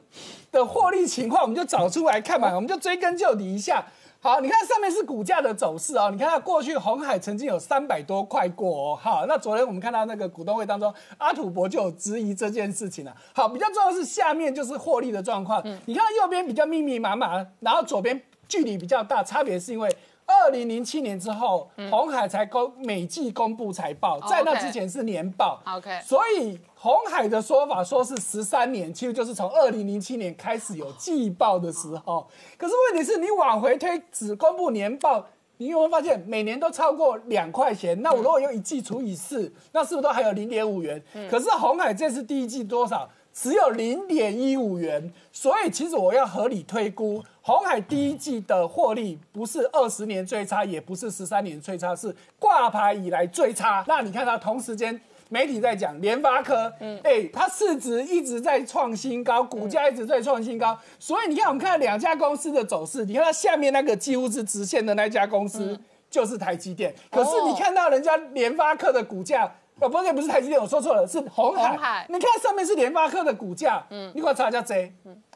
[0.51, 3.85] 的获利情况，我们就找出来看嘛，我们就追根究底一下。
[4.19, 8.95] 好，你看上面是股价的走势啊，你看它过去红海曾经有三百多块过哦。
[8.95, 13.15] 好，那昨天我们看到那个股东会当中，阿土伯就有质疑这件事情了。
[13.33, 19.95] 好，比较重要的是下面就是获利的状况，你看右边比较密密麻麻，然后左边距离比较大，差别是因为。
[20.27, 25.61] 二零零七年之后，红海才公每季公布财报，在那之前是年报。
[25.65, 32.27] OK 所以红海的说法说是十三年，其实就是从二零零七年开始有季报的时候。
[32.57, 35.25] 可是问题是你往回推，只公布年报，
[35.57, 38.01] 你有没有发现每年都超过两块钱？
[38.01, 41.01] 那我如果用一季除以四，那是不是都还有零点五元？
[41.31, 43.09] 可是红海这次第一季多少？
[43.33, 53.85] 只有零点一五元，所以其实我要合理推估，红海第一季的获利不是二十年最差，也不是十三年最差，是挂牌以来最差。
[53.87, 54.99] 那你看它同时间。
[55.29, 65.77] 媒体在讲联发科，嗯，哎，它市值一直在创新高，股价一直在创新高，所以你看，我们看两家公司的走势，你看它下面那个几乎是直线的那家公司
[66.09, 69.43] 就是台积电，可是你看到人家联发科的股价。
[69.79, 71.69] 哦，不对，不是台积电，我说错了，是红海。
[71.69, 74.61] 红海你看上面是联发科的股价，嗯，你给我查一下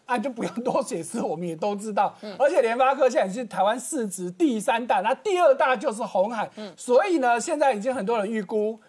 [0.06, 2.14] 啊，就不用多解释，我们也都知道。
[2.38, 8.80] 而且联发科现在是台湾市值第三大，那第二大就是红海，所以呢，现在已经很多人预估。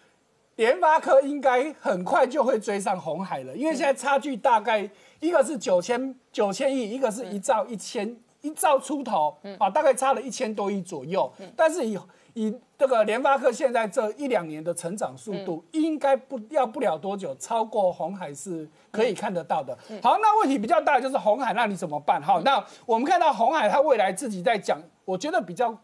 [0.55, 4.87] 联发科应该很快就会追上红海了，因为现在差距大概
[5.19, 11.31] 一个是九千九千亿，一个是一兆一千一兆出头，啊，大概差了一千多亿左右。
[11.55, 11.97] 但是以
[12.33, 19.77] 以这个联发科现在这一两年的成长速度，应该不要不了多久超过红海是可以看得到的。
[20.01, 22.21] 好，那问题比较大的就是红海，那你怎么办？
[22.21, 25.77] 好，那我们看到红海他未来自己在讲，我觉得比较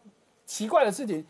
[0.46, 1.24] 奇怪的事情，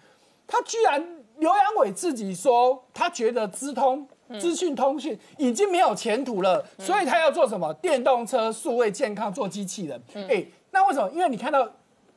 [0.46, 1.00] 他居然
[1.36, 4.06] 刘阳伟自己说，他觉得资通。
[4.38, 7.74] 资讯通讯已经没有前途了，所以他要做什么？
[7.74, 10.00] 电动车、数位健康、做机器人。
[10.14, 11.10] 哎、那为什么？
[11.10, 11.68] 因为你看到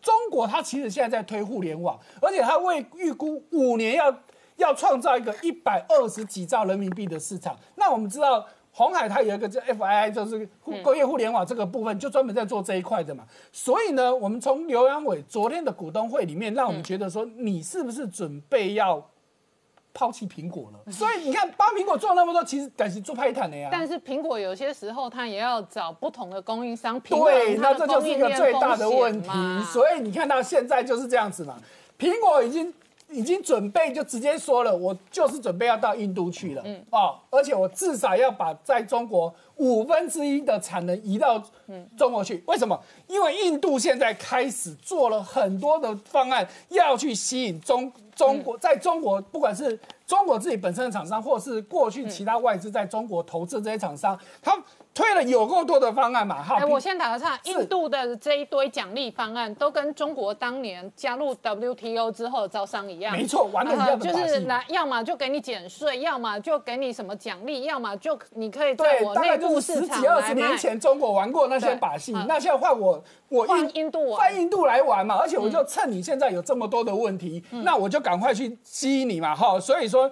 [0.03, 4.15] 中国，它其实现在在推互联网，而且它为预估五年要
[4.57, 7.57] 要创造一个一百二十几兆人民币的市场。
[7.73, 8.45] 那我们知道。
[8.75, 10.49] 红海它有一个叫 FII，就是
[10.81, 13.23] 工业互联网这个部分，就专门在做这一块的嘛。
[13.51, 19.11] 所以呢，我们从刘阳伟昨天的股东会里面，让我们觉得说，你是不是准备要
[19.93, 20.91] 抛弃苹果了？
[20.91, 23.69] 所以你看，帮苹果做那么多，其实但是做派坦的呀。
[23.71, 29.29] 但是苹果有些时候它也要找不同的供应商平对，那这就是一个最大的问题。
[29.71, 31.57] 所以你看到现在就是这样子嘛，
[31.99, 32.73] 苹果已经
[33.09, 41.39] 已经准备就直接说了，我就是准备要到印度去了，嗯哦，而且我至少要把在中国五分之一的产能移到
[41.95, 42.43] 中国去。
[42.47, 42.79] 为什么？
[43.07, 54.57] 因为印度现在开始做了很多的方案，要去吸引中中国，在中国不管是中国自己本身的厂商，或是过去其他外资在中国投资这些厂商，他
[54.93, 56.41] 推了有够多的方案嘛。
[56.41, 70.53] 好，哎，我先打个岔，印度的这一堆奖励方案都跟中国当年加入 WTO 之后的招商一样，没错玩得一样的就是来，要么就给你减税，要么就给你什么奖励，要么就你可以在对，我内部十几二十年。
[70.63, 80.11] 前中国玩过那些把戏嗯，那现在换我我印印度玩换印度来玩嘛，而且我就趁你现在有这么多的问题，嗯那我就赶快去吸引你嘛，哈，所以说。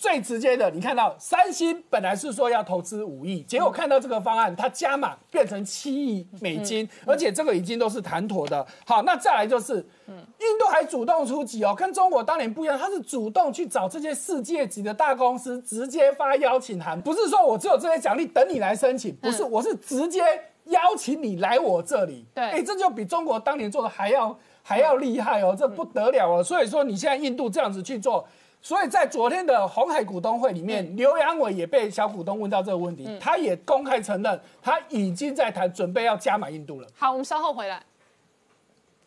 [0.00, 8.66] 最直接的，你看到三星本来是说要投资五亿，结果看到这个方案，它加码变成七亿美金，而且这个已经都是谈妥的。
[8.86, 9.74] 好，那再来就是，
[10.06, 20.22] 印度还主动出击哦，跟中国当年不一样，它是主动去找这些世界级的大公司，直接发邀请函，不是说我只有这些奖励等你来申请，不是，我是直接
[20.68, 22.24] 邀请你来我这里。
[22.34, 24.34] 对哎，这就比中国当年做的还要
[24.70, 26.44] 还要厉害哦，这不得了哦。
[26.44, 28.24] 所以说你现在印度这样子去做。
[28.62, 36.86] 所以在昨天的红海股东会里面，刘阳伟也被小股东问到这个问题，他也公开承认，他已经在谈准备要加码印度了。
[36.96, 37.82] 好，我们稍后回来。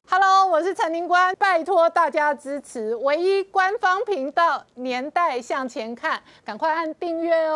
[0.09, 7.51] Hello，我是陈宁官，拜托大家支持唯一官方频道《年代向前看》，赶快按订阅哦。